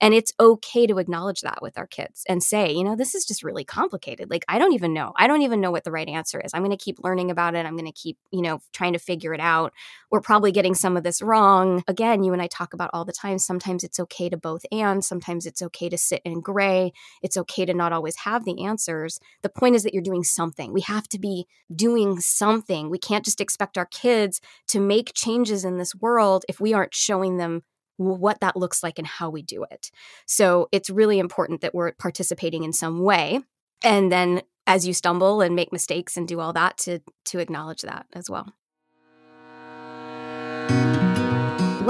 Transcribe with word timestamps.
And 0.00 0.14
it's 0.14 0.32
okay 0.40 0.86
to 0.86 0.98
acknowledge 0.98 1.42
that 1.42 1.60
with 1.60 1.76
our 1.76 1.86
kids 1.86 2.24
and 2.28 2.42
say, 2.42 2.72
you 2.72 2.84
know, 2.84 2.96
this 2.96 3.14
is 3.14 3.24
just 3.26 3.42
really 3.42 3.64
complicated. 3.64 4.30
Like, 4.30 4.44
I 4.48 4.58
don't 4.58 4.72
even 4.72 4.94
know. 4.94 5.12
I 5.16 5.26
don't 5.26 5.42
even 5.42 5.60
know 5.60 5.70
what 5.70 5.84
the 5.84 5.90
right 5.90 6.08
answer 6.08 6.40
is. 6.40 6.52
I'm 6.54 6.62
going 6.62 6.76
to 6.76 6.82
keep 6.82 7.04
learning 7.04 7.30
about 7.30 7.54
it. 7.54 7.66
I'm 7.66 7.76
going 7.76 7.90
to 7.90 7.92
keep, 7.92 8.16
you 8.30 8.40
know, 8.40 8.60
trying 8.72 8.94
to 8.94 8.98
figure 8.98 9.34
it 9.34 9.40
out. 9.40 9.72
We're 10.10 10.20
probably 10.20 10.52
getting 10.52 10.74
some 10.74 10.96
of 10.96 11.02
this 11.02 11.20
wrong. 11.20 11.84
Again, 11.86 12.22
you 12.22 12.32
and 12.32 12.40
I 12.40 12.46
talk 12.46 12.72
about 12.72 12.90
all 12.92 13.04
the 13.04 13.12
time. 13.12 13.38
Sometimes 13.38 13.84
it's 13.84 14.00
okay 14.00 14.28
to 14.28 14.36
both 14.36 14.62
and, 14.72 15.04
sometimes 15.04 15.44
it's 15.44 15.62
okay 15.62 15.88
to 15.88 15.98
sit 15.98 16.22
in 16.24 16.40
gray. 16.40 16.92
It's 17.22 17.36
okay 17.36 17.64
to 17.66 17.74
not 17.74 17.92
always 17.92 18.16
have 18.16 18.44
the 18.44 18.64
answers. 18.64 19.20
The 19.42 19.48
point 19.50 19.76
is 19.76 19.82
that 19.82 19.92
you're 19.92 20.02
doing 20.02 20.24
something. 20.24 20.72
We 20.72 20.80
have 20.82 21.08
to 21.08 21.18
be 21.18 21.46
doing 21.74 22.20
something. 22.20 22.88
We 22.88 22.98
can't 22.98 23.24
just 23.24 23.40
expect 23.40 23.76
our 23.76 23.86
kids 23.86 24.40
to 24.68 24.80
make 24.80 25.12
changes 25.14 25.64
in 25.64 25.76
this 25.76 25.94
world 25.94 26.44
if 26.48 26.60
we 26.60 26.72
aren't 26.72 26.94
showing 26.94 27.36
them 27.36 27.62
what 28.00 28.40
that 28.40 28.56
looks 28.56 28.82
like 28.82 28.98
and 28.98 29.06
how 29.06 29.28
we 29.28 29.42
do 29.42 29.64
it. 29.70 29.90
So 30.26 30.68
it's 30.72 30.88
really 30.88 31.18
important 31.18 31.60
that 31.60 31.74
we're 31.74 31.92
participating 31.92 32.64
in 32.64 32.72
some 32.72 33.02
way. 33.02 33.40
And 33.84 34.10
then 34.10 34.40
as 34.66 34.86
you 34.86 34.94
stumble 34.94 35.42
and 35.42 35.54
make 35.54 35.70
mistakes 35.70 36.16
and 36.16 36.26
do 36.26 36.40
all 36.40 36.54
that 36.54 36.78
to 36.78 37.00
to 37.26 37.38
acknowledge 37.38 37.82
that 37.82 38.06
as 38.14 38.30
well. 38.30 38.54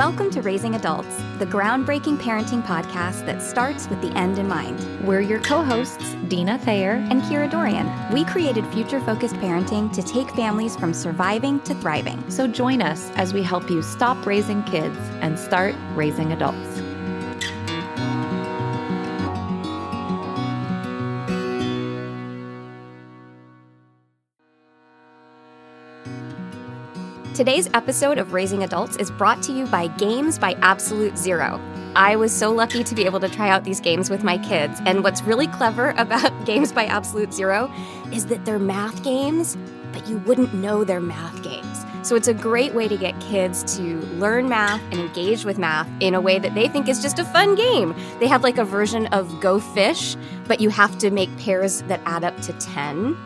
Welcome 0.01 0.31
to 0.31 0.41
Raising 0.41 0.77
Adults, 0.77 1.15
the 1.39 1.45
groundbreaking 1.45 2.17
parenting 2.17 2.63
podcast 2.63 3.27
that 3.27 3.43
starts 3.43 3.87
with 3.87 4.01
the 4.01 4.11
end 4.17 4.39
in 4.39 4.49
mind. 4.49 5.07
We're 5.07 5.21
your 5.21 5.41
co 5.41 5.63
hosts, 5.63 6.15
Dina 6.27 6.57
Thayer 6.57 6.93
and 7.11 7.21
Kira 7.25 7.51
Dorian. 7.51 7.87
We 8.11 8.25
created 8.25 8.67
future 8.69 8.99
focused 9.03 9.35
parenting 9.35 9.93
to 9.93 10.03
take 10.03 10.31
families 10.31 10.75
from 10.75 10.95
surviving 10.95 11.61
to 11.65 11.75
thriving. 11.75 12.25
So 12.31 12.47
join 12.47 12.81
us 12.81 13.11
as 13.17 13.35
we 13.35 13.43
help 13.43 13.69
you 13.69 13.83
stop 13.83 14.25
raising 14.25 14.63
kids 14.63 14.97
and 15.21 15.39
start 15.39 15.75
raising 15.95 16.33
adults. 16.33 16.81
Today's 27.41 27.71
episode 27.73 28.19
of 28.19 28.35
Raising 28.35 28.65
Adults 28.65 28.99
is 28.99 29.11
brought 29.11 29.43
to 29.45 29.53
you 29.53 29.65
by 29.69 29.87
Games 29.87 30.39
by 30.39 30.53
Absolute 30.61 31.17
Zero. 31.17 31.59
I 31.97 32.15
was 32.15 32.37
so 32.37 32.53
lucky 32.53 32.85
to 32.85 32.95
be 32.95 33.07
able 33.07 33.19
to 33.19 33.31
try 33.31 33.49
out 33.49 33.65
these 33.65 33.81
games 33.81 34.11
with 34.11 34.23
my 34.23 34.37
kids. 34.37 34.79
And 34.85 35.03
what's 35.03 35.23
really 35.23 35.47
clever 35.47 35.95
about 35.97 36.45
Games 36.45 36.71
by 36.71 36.85
Absolute 36.85 37.33
Zero 37.33 37.73
is 38.13 38.27
that 38.27 38.45
they're 38.45 38.59
math 38.59 39.03
games, 39.03 39.57
but 39.91 40.07
you 40.07 40.19
wouldn't 40.19 40.53
know 40.53 40.85
they're 40.85 41.01
math 41.01 41.43
games. 41.43 41.83
So 42.03 42.15
it's 42.15 42.29
a 42.29 42.35
great 42.35 42.75
way 42.75 42.89
to 42.89 42.97
get 42.99 43.19
kids 43.23 43.65
to 43.79 44.01
learn 44.19 44.51
math 44.51 44.83
and 44.91 45.01
engage 45.01 45.47
with 45.47 45.57
math 45.57 45.89
in 46.01 46.15
a 46.15 46.21
way 46.21 46.39
that 46.39 46.55
they 46.55 46.69
think 46.69 46.91
is 46.91 47.01
just 47.01 47.19
a 47.19 47.25
fun 47.25 47.55
game. 47.55 47.95
They 48.19 48.27
have 48.27 48.43
like 48.43 48.59
a 48.59 48.67
version 48.67 49.07
of 49.15 49.41
Go 49.41 49.61
Fish, 49.61 50.15
but 50.47 50.61
you 50.61 50.69
have 50.69 50.99
to 50.99 51.11
make 51.11 51.35
pairs 51.39 51.81
that 51.85 52.03
add 52.05 52.23
up 52.23 52.39
to 52.43 52.53
10. 52.53 53.17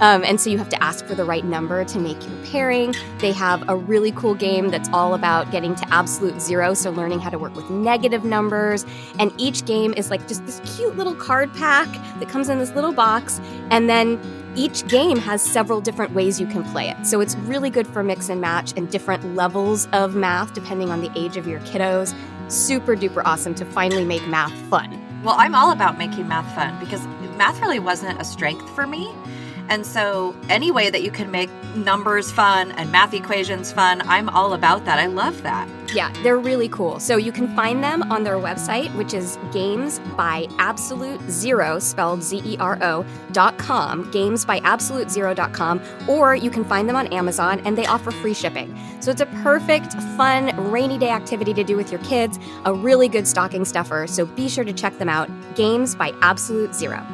Um, 0.00 0.24
and 0.24 0.40
so 0.40 0.50
you 0.50 0.58
have 0.58 0.68
to 0.70 0.82
ask 0.82 1.04
for 1.06 1.14
the 1.14 1.24
right 1.24 1.44
number 1.44 1.84
to 1.84 1.98
make 1.98 2.22
your 2.26 2.36
pairing. 2.46 2.94
They 3.18 3.32
have 3.32 3.68
a 3.68 3.76
really 3.76 4.12
cool 4.12 4.34
game 4.34 4.70
that's 4.70 4.88
all 4.92 5.14
about 5.14 5.50
getting 5.50 5.74
to 5.76 5.88
absolute 5.92 6.40
zero, 6.40 6.74
so 6.74 6.90
learning 6.90 7.20
how 7.20 7.30
to 7.30 7.38
work 7.38 7.54
with 7.54 7.68
negative 7.70 8.24
numbers. 8.24 8.86
And 9.18 9.32
each 9.38 9.64
game 9.66 9.94
is 9.96 10.10
like 10.10 10.26
just 10.26 10.44
this 10.46 10.60
cute 10.76 10.96
little 10.96 11.14
card 11.14 11.52
pack 11.54 11.88
that 12.18 12.28
comes 12.28 12.48
in 12.48 12.58
this 12.58 12.72
little 12.72 12.92
box. 12.92 13.40
And 13.70 13.88
then 13.88 14.20
each 14.56 14.86
game 14.88 15.18
has 15.18 15.42
several 15.42 15.80
different 15.80 16.12
ways 16.12 16.40
you 16.40 16.46
can 16.46 16.64
play 16.64 16.88
it. 16.88 17.06
So 17.06 17.20
it's 17.20 17.36
really 17.36 17.70
good 17.70 17.86
for 17.86 18.02
mix 18.02 18.28
and 18.28 18.40
match 18.40 18.72
and 18.76 18.90
different 18.90 19.36
levels 19.36 19.86
of 19.92 20.16
math 20.16 20.54
depending 20.54 20.90
on 20.90 21.02
the 21.02 21.10
age 21.16 21.36
of 21.36 21.46
your 21.46 21.60
kiddos. 21.60 22.14
Super 22.48 22.96
duper 22.96 23.22
awesome 23.24 23.54
to 23.54 23.64
finally 23.64 24.04
make 24.04 24.26
math 24.26 24.52
fun. 24.68 25.00
Well, 25.22 25.36
I'm 25.38 25.54
all 25.54 25.70
about 25.70 25.98
making 25.98 26.26
math 26.26 26.52
fun 26.54 26.78
because 26.80 27.06
math 27.36 27.60
really 27.60 27.78
wasn't 27.78 28.20
a 28.20 28.24
strength 28.24 28.68
for 28.74 28.86
me. 28.86 29.14
And 29.70 29.86
so, 29.86 30.34
any 30.48 30.72
way 30.72 30.90
that 30.90 31.02
you 31.02 31.12
can 31.12 31.30
make 31.30 31.48
numbers 31.76 32.32
fun 32.32 32.72
and 32.72 32.90
math 32.90 33.14
equations 33.14 33.70
fun, 33.70 34.02
I'm 34.02 34.28
all 34.28 34.54
about 34.54 34.84
that. 34.84 34.98
I 34.98 35.06
love 35.06 35.44
that. 35.44 35.68
Yeah, 35.94 36.12
they're 36.24 36.40
really 36.40 36.68
cool. 36.68 36.98
So, 36.98 37.16
you 37.16 37.30
can 37.30 37.54
find 37.54 37.82
them 37.82 38.02
on 38.10 38.24
their 38.24 38.34
website, 38.34 38.92
which 38.96 39.14
is 39.14 39.38
games 39.52 40.00
by 40.16 40.48
absolute 40.58 41.20
zero, 41.30 41.78
spelled 41.78 42.20
Z 42.20 42.42
E 42.44 42.56
R 42.58 42.78
O, 42.82 43.06
dot 43.30 43.58
com, 43.58 44.10
games 44.10 44.44
by 44.44 44.58
absolute 44.64 45.08
zero 45.08 45.34
dot 45.34 45.52
com, 45.52 45.80
or 46.08 46.34
you 46.34 46.50
can 46.50 46.64
find 46.64 46.88
them 46.88 46.96
on 46.96 47.06
Amazon 47.08 47.62
and 47.64 47.78
they 47.78 47.86
offer 47.86 48.10
free 48.10 48.34
shipping. 48.34 48.76
So, 48.98 49.12
it's 49.12 49.20
a 49.20 49.26
perfect, 49.26 49.94
fun, 50.16 50.50
rainy 50.72 50.98
day 50.98 51.10
activity 51.10 51.54
to 51.54 51.62
do 51.62 51.76
with 51.76 51.92
your 51.92 52.00
kids, 52.02 52.40
a 52.64 52.74
really 52.74 53.06
good 53.06 53.28
stocking 53.28 53.64
stuffer. 53.64 54.08
So, 54.08 54.26
be 54.26 54.48
sure 54.48 54.64
to 54.64 54.72
check 54.72 54.98
them 54.98 55.08
out. 55.08 55.30
Games 55.54 55.94
by 55.94 56.12
Absolute 56.22 56.74
Zero. 56.74 57.06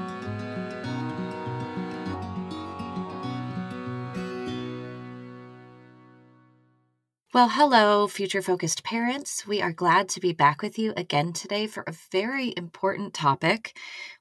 Well, 7.36 7.50
hello, 7.50 8.06
future 8.06 8.40
focused 8.40 8.82
parents. 8.82 9.46
We 9.46 9.60
are 9.60 9.70
glad 9.70 10.08
to 10.08 10.20
be 10.20 10.32
back 10.32 10.62
with 10.62 10.78
you 10.78 10.94
again 10.96 11.34
today 11.34 11.66
for 11.66 11.84
a 11.86 11.92
very 12.10 12.54
important 12.56 13.12
topic. 13.12 13.76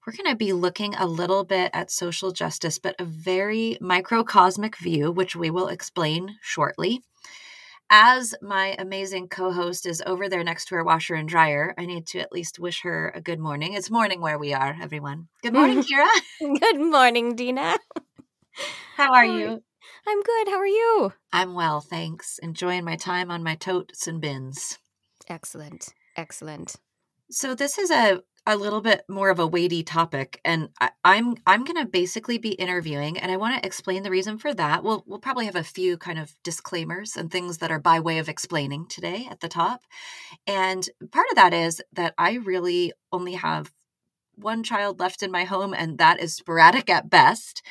We're 0.05 0.17
going 0.17 0.29
to 0.29 0.35
be 0.35 0.51
looking 0.51 0.95
a 0.95 1.05
little 1.05 1.45
bit 1.45 1.71
at 1.73 1.89
social 1.89 2.33
justice, 2.33 2.77
but 2.77 2.93
a 2.99 3.05
very 3.05 3.77
microcosmic 3.79 4.75
view, 4.75 5.13
which 5.13 5.33
we 5.33 5.49
will 5.49 5.69
explain 5.69 6.35
shortly. 6.41 7.03
As 7.89 8.35
my 8.41 8.75
amazing 8.77 9.29
co 9.29 9.53
host 9.53 9.85
is 9.85 10.03
over 10.05 10.27
there 10.27 10.43
next 10.43 10.65
to 10.65 10.75
her 10.75 10.83
washer 10.83 11.15
and 11.15 11.29
dryer, 11.29 11.73
I 11.77 11.85
need 11.85 12.07
to 12.07 12.19
at 12.19 12.33
least 12.33 12.59
wish 12.59 12.81
her 12.81 13.13
a 13.15 13.21
good 13.21 13.39
morning. 13.39 13.75
It's 13.75 13.89
morning 13.89 14.19
where 14.19 14.37
we 14.37 14.53
are, 14.53 14.75
everyone. 14.81 15.29
Good 15.41 15.53
morning, 15.53 15.81
Kira. 15.83 16.09
good 16.59 16.81
morning, 16.81 17.37
Dina. 17.37 17.77
How 18.97 19.13
are 19.13 19.25
you? 19.25 19.63
I'm 20.07 20.22
good. 20.22 20.50
How 20.50 20.57
are 20.57 20.68
you? 20.68 21.13
I'm 21.34 21.53
well, 21.53 21.81
thanks. 21.81 22.40
Enjoying 22.40 22.84
my 22.84 22.96
time 22.96 23.31
on 23.31 23.44
my 23.44 23.56
totes 23.56 24.07
and 24.07 24.22
bins. 24.22 24.78
Excellent. 25.28 25.94
Excellent. 26.16 26.75
So 27.29 27.56
this 27.56 27.78
is 27.78 27.91
a 27.91 28.22
a 28.47 28.56
little 28.56 28.81
bit 28.81 29.03
more 29.09 29.31
of 29.31 29.40
a 29.40 29.47
weighty 29.47 29.81
topic 29.81 30.40
and 30.45 30.69
I, 30.79 30.85
am 30.85 30.91
I'm, 31.03 31.35
I'm 31.47 31.63
going 31.63 31.84
to 31.84 31.90
basically 31.90 32.38
be 32.38 32.51
interviewing 32.51 33.18
and 33.18 33.31
I 33.31 33.38
want 33.38 33.56
to 33.56 33.66
explain 33.66 34.03
the 34.03 34.12
reason 34.12 34.38
for 34.38 34.53
that. 34.53 34.84
We'll 34.84 35.03
we'll 35.07 35.19
probably 35.19 35.45
have 35.45 35.56
a 35.56 35.63
few 35.63 35.97
kind 35.97 36.19
of 36.19 36.31
disclaimers 36.44 37.16
and 37.16 37.31
things 37.31 37.57
that 37.57 37.72
are 37.72 37.79
by 37.79 38.00
way 38.00 38.19
of 38.19 38.29
explaining 38.29 38.88
today 38.88 39.28
at 39.31 39.40
the 39.40 39.47
top. 39.47 39.81
And 40.45 40.88
part 41.12 41.25
of 41.31 41.35
that 41.35 41.53
is 41.53 41.81
that 41.94 42.13
I 42.18 42.34
really 42.34 42.94
only 43.12 43.34
have 43.34 43.72
one 44.35 44.63
child 44.63 45.00
left 45.00 45.24
in 45.24 45.31
my 45.31 45.45
home 45.45 45.74
and 45.74 45.97
that 45.97 46.19
is 46.19 46.35
sporadic 46.35 46.90
at 46.90 47.09
best. 47.09 47.63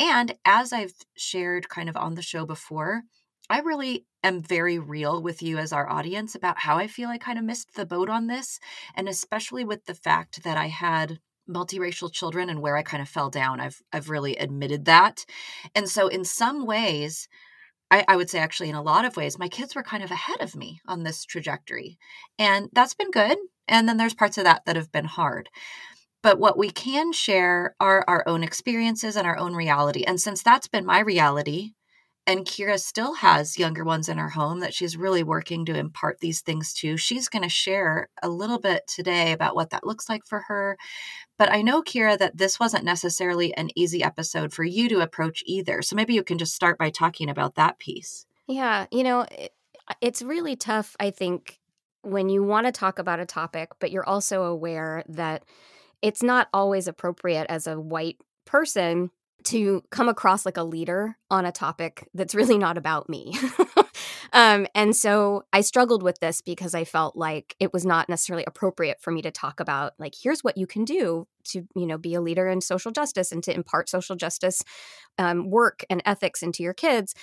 And 0.00 0.34
as 0.46 0.72
I've 0.72 0.94
shared 1.14 1.68
kind 1.68 1.90
of 1.90 1.96
on 1.96 2.14
the 2.14 2.22
show 2.22 2.46
before, 2.46 3.02
I 3.50 3.60
really 3.60 4.06
am 4.24 4.40
very 4.40 4.78
real 4.78 5.22
with 5.22 5.42
you 5.42 5.58
as 5.58 5.72
our 5.72 5.88
audience 5.88 6.34
about 6.34 6.58
how 6.58 6.78
I 6.78 6.86
feel 6.86 7.10
I 7.10 7.18
kind 7.18 7.38
of 7.38 7.44
missed 7.44 7.74
the 7.74 7.84
boat 7.84 8.08
on 8.08 8.26
this. 8.26 8.58
And 8.94 9.08
especially 9.08 9.62
with 9.62 9.84
the 9.84 9.94
fact 9.94 10.42
that 10.42 10.56
I 10.56 10.68
had 10.68 11.18
multiracial 11.48 12.10
children 12.12 12.48
and 12.48 12.60
where 12.60 12.76
I 12.76 12.82
kind 12.82 13.02
of 13.02 13.08
fell 13.08 13.28
down. 13.28 13.60
I've 13.60 13.82
I've 13.92 14.08
really 14.08 14.36
admitted 14.36 14.86
that. 14.86 15.26
And 15.74 15.88
so 15.88 16.08
in 16.08 16.24
some 16.24 16.64
ways, 16.64 17.28
I, 17.90 18.04
I, 18.06 18.16
would 18.16 18.30
say 18.30 18.38
actually 18.38 18.68
in 18.68 18.76
a 18.76 18.82
lot 18.82 19.04
of 19.04 19.16
ways, 19.16 19.38
my 19.38 19.48
kids 19.48 19.74
were 19.74 19.82
kind 19.82 20.04
of 20.04 20.12
ahead 20.12 20.40
of 20.40 20.54
me 20.54 20.80
on 20.86 21.02
this 21.02 21.24
trajectory. 21.24 21.98
And 22.38 22.68
that's 22.72 22.94
been 22.94 23.10
good. 23.10 23.36
And 23.66 23.88
then 23.88 23.96
there's 23.96 24.14
parts 24.14 24.38
of 24.38 24.44
that 24.44 24.64
that 24.66 24.76
have 24.76 24.92
been 24.92 25.06
hard. 25.06 25.48
But 26.22 26.38
what 26.38 26.58
we 26.58 26.70
can 26.70 27.12
share 27.12 27.74
are 27.80 28.04
our 28.06 28.22
own 28.26 28.42
experiences 28.42 29.16
and 29.16 29.26
our 29.26 29.38
own 29.38 29.54
reality. 29.54 30.04
And 30.04 30.20
since 30.20 30.42
that's 30.42 30.68
been 30.68 30.84
my 30.84 31.00
reality, 31.00 31.72
and 32.26 32.44
Kira 32.44 32.78
still 32.78 33.14
has 33.14 33.58
younger 33.58 33.82
ones 33.82 34.08
in 34.08 34.18
her 34.18 34.28
home 34.28 34.60
that 34.60 34.74
she's 34.74 34.96
really 34.96 35.22
working 35.22 35.64
to 35.64 35.76
impart 35.76 36.20
these 36.20 36.42
things 36.42 36.74
to. 36.74 36.96
She's 36.96 37.28
going 37.28 37.42
to 37.42 37.48
share 37.48 38.08
a 38.22 38.28
little 38.28 38.60
bit 38.60 38.86
today 38.86 39.32
about 39.32 39.56
what 39.56 39.70
that 39.70 39.86
looks 39.86 40.08
like 40.08 40.24
for 40.26 40.40
her. 40.46 40.76
But 41.38 41.50
I 41.50 41.62
know, 41.62 41.82
Kira, 41.82 42.18
that 42.18 42.36
this 42.36 42.60
wasn't 42.60 42.84
necessarily 42.84 43.54
an 43.54 43.70
easy 43.74 44.04
episode 44.04 44.52
for 44.52 44.64
you 44.64 44.88
to 44.90 45.00
approach 45.00 45.42
either. 45.46 45.80
So 45.80 45.96
maybe 45.96 46.14
you 46.14 46.22
can 46.22 46.38
just 46.38 46.54
start 46.54 46.78
by 46.78 46.90
talking 46.90 47.30
about 47.30 47.54
that 47.54 47.78
piece. 47.78 48.26
Yeah. 48.46 48.86
You 48.92 49.02
know, 49.02 49.26
it, 49.32 49.52
it's 50.00 50.22
really 50.22 50.56
tough, 50.56 50.94
I 51.00 51.10
think, 51.10 51.58
when 52.02 52.28
you 52.28 52.44
want 52.44 52.66
to 52.66 52.72
talk 52.72 52.98
about 52.98 53.20
a 53.20 53.26
topic, 53.26 53.70
but 53.78 53.90
you're 53.90 54.08
also 54.08 54.44
aware 54.44 55.02
that 55.08 55.44
it's 56.02 56.22
not 56.22 56.48
always 56.52 56.86
appropriate 56.86 57.46
as 57.48 57.66
a 57.66 57.80
white 57.80 58.16
person 58.46 59.10
to 59.44 59.82
come 59.90 60.08
across 60.08 60.44
like 60.44 60.56
a 60.56 60.62
leader 60.62 61.16
on 61.30 61.46
a 61.46 61.52
topic 61.52 62.08
that's 62.14 62.34
really 62.34 62.58
not 62.58 62.76
about 62.76 63.08
me. 63.08 63.34
um, 64.32 64.66
and 64.74 64.94
so 64.94 65.44
I 65.52 65.62
struggled 65.62 66.02
with 66.02 66.20
this 66.20 66.40
because 66.40 66.74
I 66.74 66.84
felt 66.84 67.16
like 67.16 67.56
it 67.58 67.72
was 67.72 67.86
not 67.86 68.08
necessarily 68.08 68.44
appropriate 68.46 69.00
for 69.00 69.10
me 69.10 69.22
to 69.22 69.30
talk 69.30 69.60
about 69.60 69.94
like 69.98 70.14
here's 70.20 70.44
what 70.44 70.56
you 70.58 70.66
can 70.66 70.84
do 70.84 71.26
to 71.44 71.66
you 71.74 71.86
know 71.86 71.96
be 71.98 72.14
a 72.14 72.20
leader 72.20 72.48
in 72.48 72.60
social 72.60 72.92
justice 72.92 73.32
and 73.32 73.42
to 73.44 73.54
impart 73.54 73.88
social 73.88 74.16
justice 74.16 74.62
um, 75.18 75.50
work 75.50 75.84
and 75.88 76.02
ethics 76.04 76.42
into 76.42 76.62
your 76.62 76.74
kids. 76.74 77.14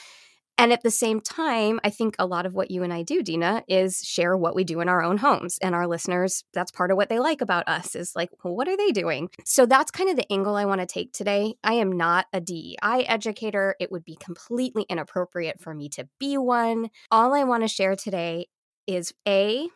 And 0.57 0.74
at 0.74 0.81
the 0.81 0.92
same 0.92 1.21
time, 1.21 1.80
I 1.83 1.89
think 1.89 2.15
a 2.18 2.25
lot 2.25 2.45
of 2.45 2.54
what 2.54 2.71
you 2.71 2.83
and 2.83 2.92
I 2.92 3.04
do, 3.04 3.21
Dina, 3.21 3.63
is 3.68 4.01
share 4.04 4.36
what 4.36 4.56
we 4.56 4.63
do 4.63 4.80
in 4.80 4.89
our 4.89 5.04
own 5.04 5.18
homes. 5.18 5.59
And 5.62 5.75
our 5.75 5.88
listeners, 5.88 6.44
that's 6.54 6.71
part 6.71 6.89
of 6.89 6.98
what 6.98 7.09
they 7.09 7.19
like 7.19 7.42
about 7.42 7.68
us 7.68 7.95
is 7.95 8.15
like, 8.15 8.30
well, 8.44 8.56
what 8.56 8.68
are 8.68 8.77
they 8.77 8.92
doing? 8.92 9.30
So 9.45 9.65
that's 9.65 9.92
kind 9.92 10.09
of 10.09 10.15
the 10.15 10.31
angle 10.31 10.56
I 10.56 10.65
want 10.65 10.81
to 10.81 10.88
take 10.88 11.13
today. 11.13 11.56
I 11.63 11.74
am 11.74 11.92
not 11.92 12.25
a 12.33 12.42
DEI 12.42 13.06
educator. 13.07 13.75
It 13.80 13.92
would 13.92 14.04
be 14.04 14.15
completely 14.15 14.86
inappropriate 14.89 15.62
for 15.62 15.74
me 15.74 15.89
to 15.89 16.07
be 16.19 16.38
one. 16.38 16.89
All 17.12 17.33
I 17.33 17.44
want 17.44 17.63
to 17.63 17.68
share 17.68 17.95
today 17.95 18.48
is 18.88 19.13
A, 19.27 19.68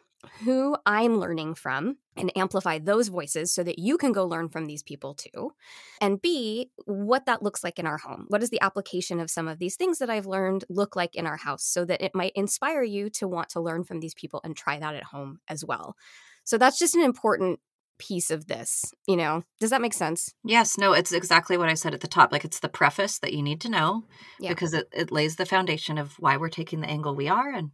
who 0.44 0.76
I'm 0.86 1.18
learning 1.18 1.56
from 1.56 1.98
and 2.16 2.36
amplify 2.38 2.80
those 2.80 3.08
voices 3.08 3.54
so 3.54 3.64
that 3.64 3.80
you 3.80 3.98
can 3.98 4.12
go 4.12 4.26
learn 4.26 4.50
from 4.50 4.66
these 4.66 4.84
people 4.84 5.14
too. 5.14 5.54
And 6.00 6.22
B, 6.22 6.72
what 6.86 7.26
that 7.26 7.42
looks 7.42 7.64
like 7.64 7.80
in 7.80 7.88
our 7.88 7.98
home. 7.98 8.26
What 8.28 8.42
does 8.42 8.50
the 8.50 8.62
application 8.62 9.20
of 9.20 9.32
some 9.32 9.48
of 9.48 9.60
these 9.60 9.76
things 9.76 10.00
that 10.00 10.10
I've 10.10 10.26
learned 10.26 10.66
look 10.70 10.96
like 10.96 11.16
in 11.16 11.26
our 11.26 11.38
house 11.38 11.64
so 11.64 11.86
that 11.86 12.02
it 12.02 12.14
might 12.14 12.34
inspire 12.36 12.84
you 12.84 13.10
to 13.12 13.28
want 13.28 13.50
to 13.50 13.62
learn 13.62 13.84
from 13.84 14.00
these 14.00 14.14
people 14.14 14.42
and 14.44 14.56
try 14.56 14.80
that 14.80 14.96
at 14.96 15.06
home 15.06 15.40
as 15.48 15.64
well. 15.64 15.96
So 16.44 16.58
that's 16.58 16.80
just 16.80 16.96
an 16.96 17.04
important 17.04 17.60
piece 18.02 18.32
of 18.32 18.48
this, 18.48 18.94
you 19.08 19.16
know. 19.16 19.44
Does 19.60 19.70
that 19.70 19.82
make 19.82 19.94
sense? 19.94 20.34
Yes, 20.44 20.78
no, 20.78 20.94
it's 20.94 21.12
exactly 21.12 21.56
what 21.56 21.70
I 21.70 21.76
said 21.76 21.94
at 21.94 22.02
the 22.02 22.08
top. 22.08 22.32
Like 22.32 22.44
it's 22.44 22.60
the 22.60 22.68
preface 22.68 23.20
that 23.20 23.34
you 23.34 23.44
need 23.44 23.62
to 23.62 23.70
know 23.70 24.06
yeah. 24.40 24.50
because 24.50 24.74
it, 24.74 24.90
it 24.92 25.12
lays 25.12 25.36
the 25.36 25.46
foundation 25.46 26.00
of 26.00 26.14
why 26.20 26.38
we're 26.38 26.50
taking 26.50 26.82
the 26.82 26.90
angle 26.90 27.16
we 27.16 27.28
are 27.28 27.54
and 27.54 27.70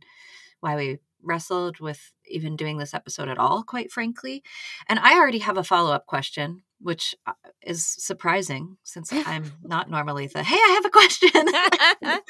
why 0.60 0.76
we 0.76 0.98
wrestled 1.22 1.80
with 1.80 2.12
even 2.30 2.56
doing 2.56 2.78
this 2.78 2.94
episode 2.94 3.30
at 3.30 3.38
all, 3.38 3.64
quite 3.64 3.92
frankly. 3.92 4.44
And 4.88 5.00
I 5.00 5.18
already 5.18 5.40
have 5.40 5.58
a 5.58 5.64
follow 5.64 5.92
up 5.92 6.06
question, 6.06 6.64
which 6.80 7.16
uh, 7.26 7.34
is 7.62 7.86
surprising 7.86 8.78
since 8.84 9.12
I'm 9.12 9.54
not 9.64 9.90
normally 9.90 10.28
the, 10.28 10.44
hey, 10.44 10.56
I 10.56 10.74
have 10.76 10.86
a 10.86 10.90
question. 10.90 12.22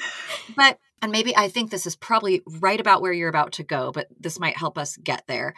but, 0.56 0.78
and 1.02 1.12
maybe 1.12 1.36
I 1.36 1.48
think 1.48 1.70
this 1.70 1.86
is 1.86 1.96
probably 1.96 2.42
right 2.46 2.80
about 2.80 3.02
where 3.02 3.12
you're 3.12 3.28
about 3.28 3.52
to 3.52 3.64
go, 3.64 3.92
but 3.92 4.08
this 4.18 4.40
might 4.40 4.56
help 4.56 4.78
us 4.78 4.96
get 4.96 5.24
there. 5.26 5.54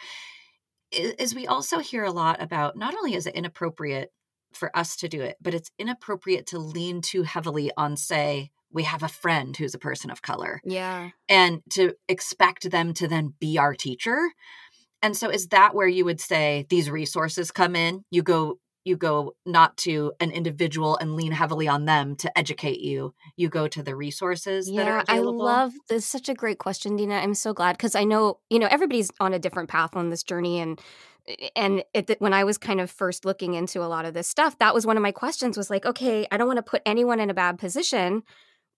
Is 0.91 1.33
we 1.33 1.47
also 1.47 1.79
hear 1.79 2.03
a 2.03 2.11
lot 2.11 2.41
about 2.41 2.75
not 2.75 2.93
only 2.93 3.15
is 3.15 3.25
it 3.25 3.35
inappropriate 3.35 4.11
for 4.53 4.75
us 4.75 4.97
to 4.97 5.07
do 5.07 5.21
it, 5.21 5.37
but 5.41 5.53
it's 5.53 5.71
inappropriate 5.79 6.47
to 6.47 6.59
lean 6.59 7.01
too 7.01 7.23
heavily 7.23 7.71
on, 7.77 7.95
say, 7.95 8.51
we 8.73 8.83
have 8.83 9.03
a 9.03 9.07
friend 9.07 9.55
who's 9.55 9.73
a 9.73 9.79
person 9.79 10.11
of 10.11 10.21
color. 10.21 10.61
Yeah. 10.63 11.09
And 11.29 11.61
to 11.71 11.93
expect 12.07 12.69
them 12.69 12.93
to 12.95 13.07
then 13.07 13.33
be 13.39 13.57
our 13.57 13.75
teacher. 13.75 14.31
And 15.01 15.17
so 15.17 15.29
is 15.29 15.47
that 15.47 15.73
where 15.73 15.87
you 15.87 16.05
would 16.05 16.21
say 16.21 16.65
these 16.69 16.89
resources 16.89 17.51
come 17.51 17.75
in? 17.75 18.03
You 18.11 18.23
go 18.23 18.59
you 18.83 18.97
go 18.97 19.35
not 19.45 19.77
to 19.77 20.11
an 20.19 20.31
individual 20.31 20.97
and 20.97 21.15
lean 21.15 21.31
heavily 21.31 21.67
on 21.67 21.85
them 21.85 22.15
to 22.15 22.35
educate 22.37 22.79
you. 22.79 23.13
You 23.35 23.47
go 23.47 23.67
to 23.67 23.83
the 23.83 23.95
resources 23.95 24.69
yeah, 24.69 25.03
I 25.07 25.19
love 25.19 25.73
this 25.87 26.05
such 26.05 26.29
a 26.29 26.33
great 26.33 26.57
question, 26.57 26.95
Dina. 26.95 27.15
I'm 27.15 27.35
so 27.35 27.53
glad 27.53 27.77
because 27.77 27.95
I 27.95 28.03
know, 28.03 28.39
you 28.49 28.59
know, 28.59 28.67
everybody's 28.69 29.11
on 29.19 29.33
a 29.33 29.39
different 29.39 29.69
path 29.69 29.95
on 29.95 30.09
this 30.09 30.23
journey 30.23 30.59
and 30.59 30.79
eh, 31.27 31.49
and 31.55 31.83
it, 31.93 32.19
when 32.19 32.33
I 32.33 32.43
was 32.43 32.57
kind 32.57 32.81
of 32.81 32.89
first 32.89 33.23
looking 33.23 33.53
into 33.53 33.83
a 33.83 33.85
lot 33.85 34.05
of 34.05 34.13
this 34.13 34.27
stuff, 34.27 34.57
that 34.59 34.73
was 34.73 34.85
one 34.85 34.97
of 34.97 35.03
my 35.03 35.11
questions 35.11 35.57
was 35.57 35.69
like, 35.69 35.85
okay, 35.85 36.25
I 36.31 36.37
don't 36.37 36.47
want 36.47 36.57
to 36.57 36.63
put 36.63 36.81
anyone 36.85 37.19
in 37.19 37.29
a 37.29 37.35
bad 37.35 37.59
position 37.59 38.23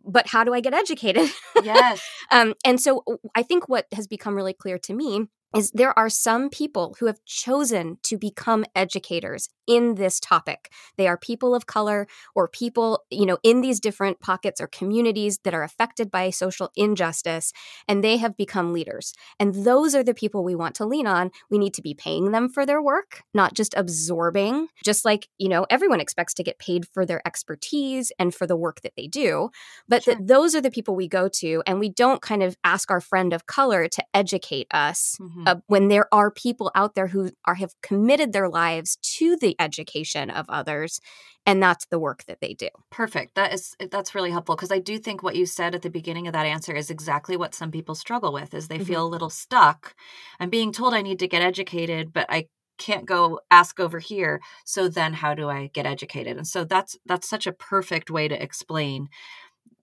but 0.03 0.27
how 0.27 0.44
do 0.44 0.53
I 0.53 0.59
get 0.59 0.73
educated? 0.73 1.29
Yes. 1.63 2.01
um, 2.29 2.55
and 2.65 2.81
so 2.81 3.03
I 3.35 3.44
think 3.44 3.69
what 3.69 3.88
has 3.94 4.05
become 4.05 4.35
really 4.35 4.53
clear 4.53 4.77
to 4.79 4.94
me 4.94 5.27
is 5.55 5.71
there 5.71 5.97
are 5.97 6.09
some 6.09 6.50
people 6.50 6.95
who 7.00 7.05
have 7.05 7.23
chosen 7.25 7.97
to 8.03 8.17
become 8.17 8.65
educators 8.75 9.50
in 9.67 9.95
this 9.95 10.19
topic. 10.19 10.71
They 10.97 11.07
are 11.07 11.17
people 11.17 11.55
of 11.55 11.67
color 11.67 12.07
or 12.35 12.47
people, 12.47 13.03
you 13.09 13.25
know, 13.25 13.38
in 13.44 13.61
these 13.61 13.79
different 13.79 14.19
pockets 14.19 14.59
or 14.59 14.67
communities 14.67 15.39
that 15.44 15.53
are 15.53 15.63
affected 15.63 16.11
by 16.11 16.29
social 16.31 16.71
injustice, 16.75 17.53
and 17.88 18.03
they 18.03 18.17
have 18.17 18.35
become 18.35 18.73
leaders. 18.73 19.13
And 19.39 19.53
those 19.53 19.95
are 19.95 20.03
the 20.03 20.13
people 20.13 20.44
we 20.44 20.55
want 20.55 20.75
to 20.75 20.85
lean 20.85 21.07
on. 21.07 21.31
We 21.50 21.57
need 21.57 21.73
to 21.75 21.81
be 21.81 21.94
paying 21.94 22.31
them 22.31 22.49
for 22.49 22.65
their 22.65 22.81
work, 22.81 23.23
not 23.33 23.53
just 23.53 23.73
absorbing, 23.77 24.67
just 24.83 25.06
like, 25.06 25.29
you 25.38 25.49
know, 25.49 25.65
everyone 25.69 26.01
expects 26.01 26.33
to 26.35 26.44
get 26.44 26.59
paid 26.59 26.85
for 26.88 27.06
their 27.06 27.25
expertise 27.25 28.11
and 28.19 28.33
for 28.33 28.45
the 28.45 28.57
work 28.57 28.81
that 28.81 28.94
they 28.97 29.07
do. 29.07 29.49
But 29.88 30.03
sure. 30.03 30.15
that 30.15 30.27
those 30.27 30.56
are 30.56 30.61
the 30.61 30.71
people 30.71 30.95
we 30.95 31.07
go 31.07 31.29
to, 31.39 31.63
and 31.65 31.79
we 31.79 31.89
don't 31.89 32.21
kind 32.21 32.44
of 32.44 32.57
ask 32.63 32.91
our 32.91 33.01
friend 33.01 33.33
of 33.33 33.45
color 33.45 33.88
to 33.88 34.03
educate 34.13 34.67
us 34.71 35.17
mm-hmm. 35.21 35.43
Uh, 35.45 35.56
when 35.68 35.88
there 35.88 36.07
are 36.13 36.31
people 36.31 36.72
out 36.75 36.95
there 36.95 37.07
who 37.07 37.31
are 37.45 37.56
have 37.56 37.74
committed 37.81 38.34
their 38.34 38.50
lives 38.50 38.98
to 39.01 39.36
the 39.38 39.56
education 39.60 40.30
of 40.30 40.45
others 40.50 41.00
and 41.45 41.62
that's 41.62 41.86
the 41.88 42.00
work 42.00 42.24
that 42.25 42.40
they 42.40 42.54
do. 42.54 42.69
Perfect. 42.90 43.36
That 43.36 43.54
is 43.54 43.75
that's 43.92 44.16
really 44.16 44.31
helpful 44.31 44.56
because 44.56 44.72
i 44.72 44.80
do 44.80 44.98
think 44.98 45.22
what 45.22 45.36
you 45.36 45.45
said 45.45 45.75
at 45.75 45.81
the 45.81 45.90
beginning 45.90 46.28
of 46.28 46.34
that 46.34 46.45
answer 46.45 46.74
is 46.74 46.90
exactly 46.90 47.36
what 47.36 47.56
some 47.56 47.72
people 47.72 47.95
struggle 47.95 48.34
with 48.34 48.54
is 48.54 48.68
they 48.68 48.75
mm-hmm. 48.75 48.86
feel 48.86 49.06
a 49.06 49.07
little 49.07 49.30
stuck. 49.30 49.95
I'm 50.40 50.50
being 50.50 50.72
told 50.72 50.94
i 50.94 51.01
need 51.01 51.19
to 51.19 51.28
get 51.28 51.42
educated 51.42 52.13
but 52.13 52.25
i 52.30 52.48
can't 52.78 53.06
go 53.06 53.40
ask 53.51 53.80
over 53.80 54.00
here 54.00 54.42
so 54.66 54.88
then 54.88 55.13
how 55.13 55.34
do 55.34 55.50
i 55.50 55.68
get 55.74 55.86
educated? 55.86 56.38
And 56.38 56.48
so 56.48 56.63
that's 56.63 56.98
that's 57.06 57.30
such 57.30 57.48
a 57.48 57.54
perfect 57.54 58.10
way 58.10 58.28
to 58.28 58.42
explain 58.42 59.10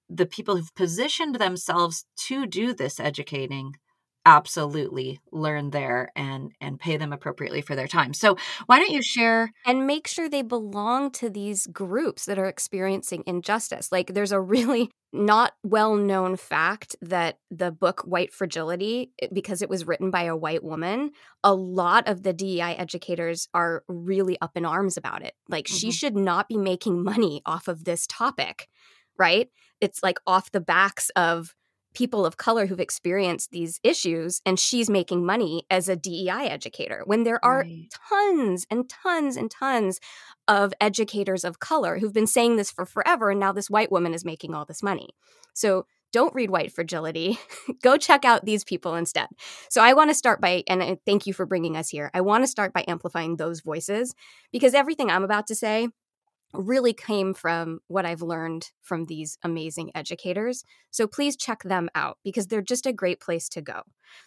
the 0.09 0.27
people 0.27 0.57
who've 0.57 0.75
positioned 0.75 1.37
themselves 1.37 2.05
to 2.17 2.47
do 2.47 2.75
this 2.75 2.99
educating 2.99 3.77
absolutely 4.27 5.21
learn 5.33 5.71
there 5.71 6.11
and 6.15 6.53
and 6.61 6.79
pay 6.79 6.97
them 6.97 7.13
appropriately 7.13 7.63
for 7.63 7.75
their 7.75 7.87
time. 7.87 8.13
So 8.13 8.37
why 8.67 8.79
don't 8.79 8.91
you 8.91 9.03
share 9.03 9.53
and 9.67 9.87
make 9.87 10.07
sure 10.07 10.29
they 10.29 10.43
belong 10.43 11.11
to 11.13 11.31
these 11.31 11.67
groups 11.67 12.27
that 12.27 12.39
are 12.39 12.47
experiencing 12.47 13.23
injustice. 13.27 13.91
Like 13.91 14.15
there's 14.15 14.33
a 14.33 14.41
really 14.41 14.91
not 15.13 15.53
well 15.65 15.97
known 15.97 16.37
fact 16.37 16.95
that 17.01 17.39
the 17.51 17.73
book 17.73 18.03
White 18.03 18.33
Fragility 18.33 19.13
because 19.33 19.63
it 19.63 19.69
was 19.69 19.87
written 19.87 20.11
by 20.11 20.25
a 20.25 20.37
white 20.37 20.63
woman, 20.63 21.11
a 21.43 21.55
lot 21.55 22.07
of 22.07 22.23
the 22.23 22.33
DEI 22.33 22.77
educators 22.77 23.49
are 23.55 23.83
really 23.89 24.39
up 24.41 24.57
in 24.57 24.65
arms 24.65 24.97
about 24.97 25.23
it. 25.25 25.35
Like 25.49 25.65
mm-hmm. 25.65 25.77
she 25.77 25.91
should 25.91 26.17
not 26.17 26.49
be 26.49 26.57
making 26.57 27.03
money 27.03 27.43
off 27.47 27.69
of 27.69 27.85
this 27.85 28.07
topic, 28.07 28.69
right? 29.19 29.49
It's 29.81 30.03
like 30.03 30.19
off 30.27 30.53
the 30.53 30.61
backs 30.61 31.11
of 31.17 31.55
people 31.95 32.25
of 32.25 32.37
color 32.37 32.67
who've 32.67 32.81
experienced 32.81 33.51
these 33.51 33.81
issues 33.83 34.41
and 34.47 34.59
she's 34.59 34.89
making 34.89 35.25
money 35.25 35.65
as 35.71 35.89
a 35.89 35.97
DEI 35.97 36.47
educator 36.49 37.03
when 37.05 37.25
there 37.25 37.45
are 37.45 37.61
right. 37.61 37.93
tons 38.09 38.67
and 38.71 38.89
tons 38.89 39.37
and 39.37 39.51
tons 39.51 40.01
of 40.47 40.73
educators 40.81 41.45
of 41.45 41.59
color 41.59 41.99
who've 41.99 42.13
been 42.13 42.27
saying 42.27 42.57
this 42.57 42.71
for 42.71 42.87
forever 42.87 43.31
and 43.31 43.41
now 43.41 43.53
this 43.53 43.71
white 43.71 43.91
woman 43.91 44.15
is 44.15 44.25
making 44.25 44.55
all 44.55 44.65
this 44.65 44.83
money. 44.83 45.11
So 45.53 45.87
don't 46.13 46.35
read 46.35 46.51
White 46.51 46.73
Fragility. 46.73 47.39
Go 47.83 47.97
check 47.97 48.25
out 48.25 48.45
these 48.45 48.65
people 48.65 48.95
instead. 48.95 49.29
So 49.69 49.81
I 49.81 49.93
want 49.93 50.11
to 50.11 50.15
start 50.15 50.41
by 50.41 50.65
and 50.67 50.99
thank 51.07 51.27
you 51.27 51.33
for 51.33 51.47
bringing 51.47 51.77
us 51.77 51.89
here. 51.89 52.11
I 52.15 52.21
want 52.21 52.43
to 52.43 52.49
start 52.49 52.73
by 52.73 52.85
amplifying 52.89 53.37
those 53.37 53.61
voices 53.61 54.15
because 54.53 54.75
everything 54.75 55.11
I'm 55.11 55.25
about 55.25 55.47
to 55.49 55.55
say 55.55 55.89
really 56.53 56.93
came 56.93 57.35
from 57.35 57.81
what 57.89 58.07
I've 58.07 58.23
learned 58.23 58.71
from 58.83 59.05
these 59.05 59.39
amazing 59.43 59.91
educators. 59.95 60.65
So 60.91 61.07
please 61.07 61.37
check 61.37 61.63
them 61.63 61.89
out 61.95 62.19
because 62.25 62.47
they're 62.49 62.63
just 62.63 62.87
a 62.87 62.93
great 62.93 63.21
place 63.21 63.49
to 63.51 63.63
go. 63.63 63.83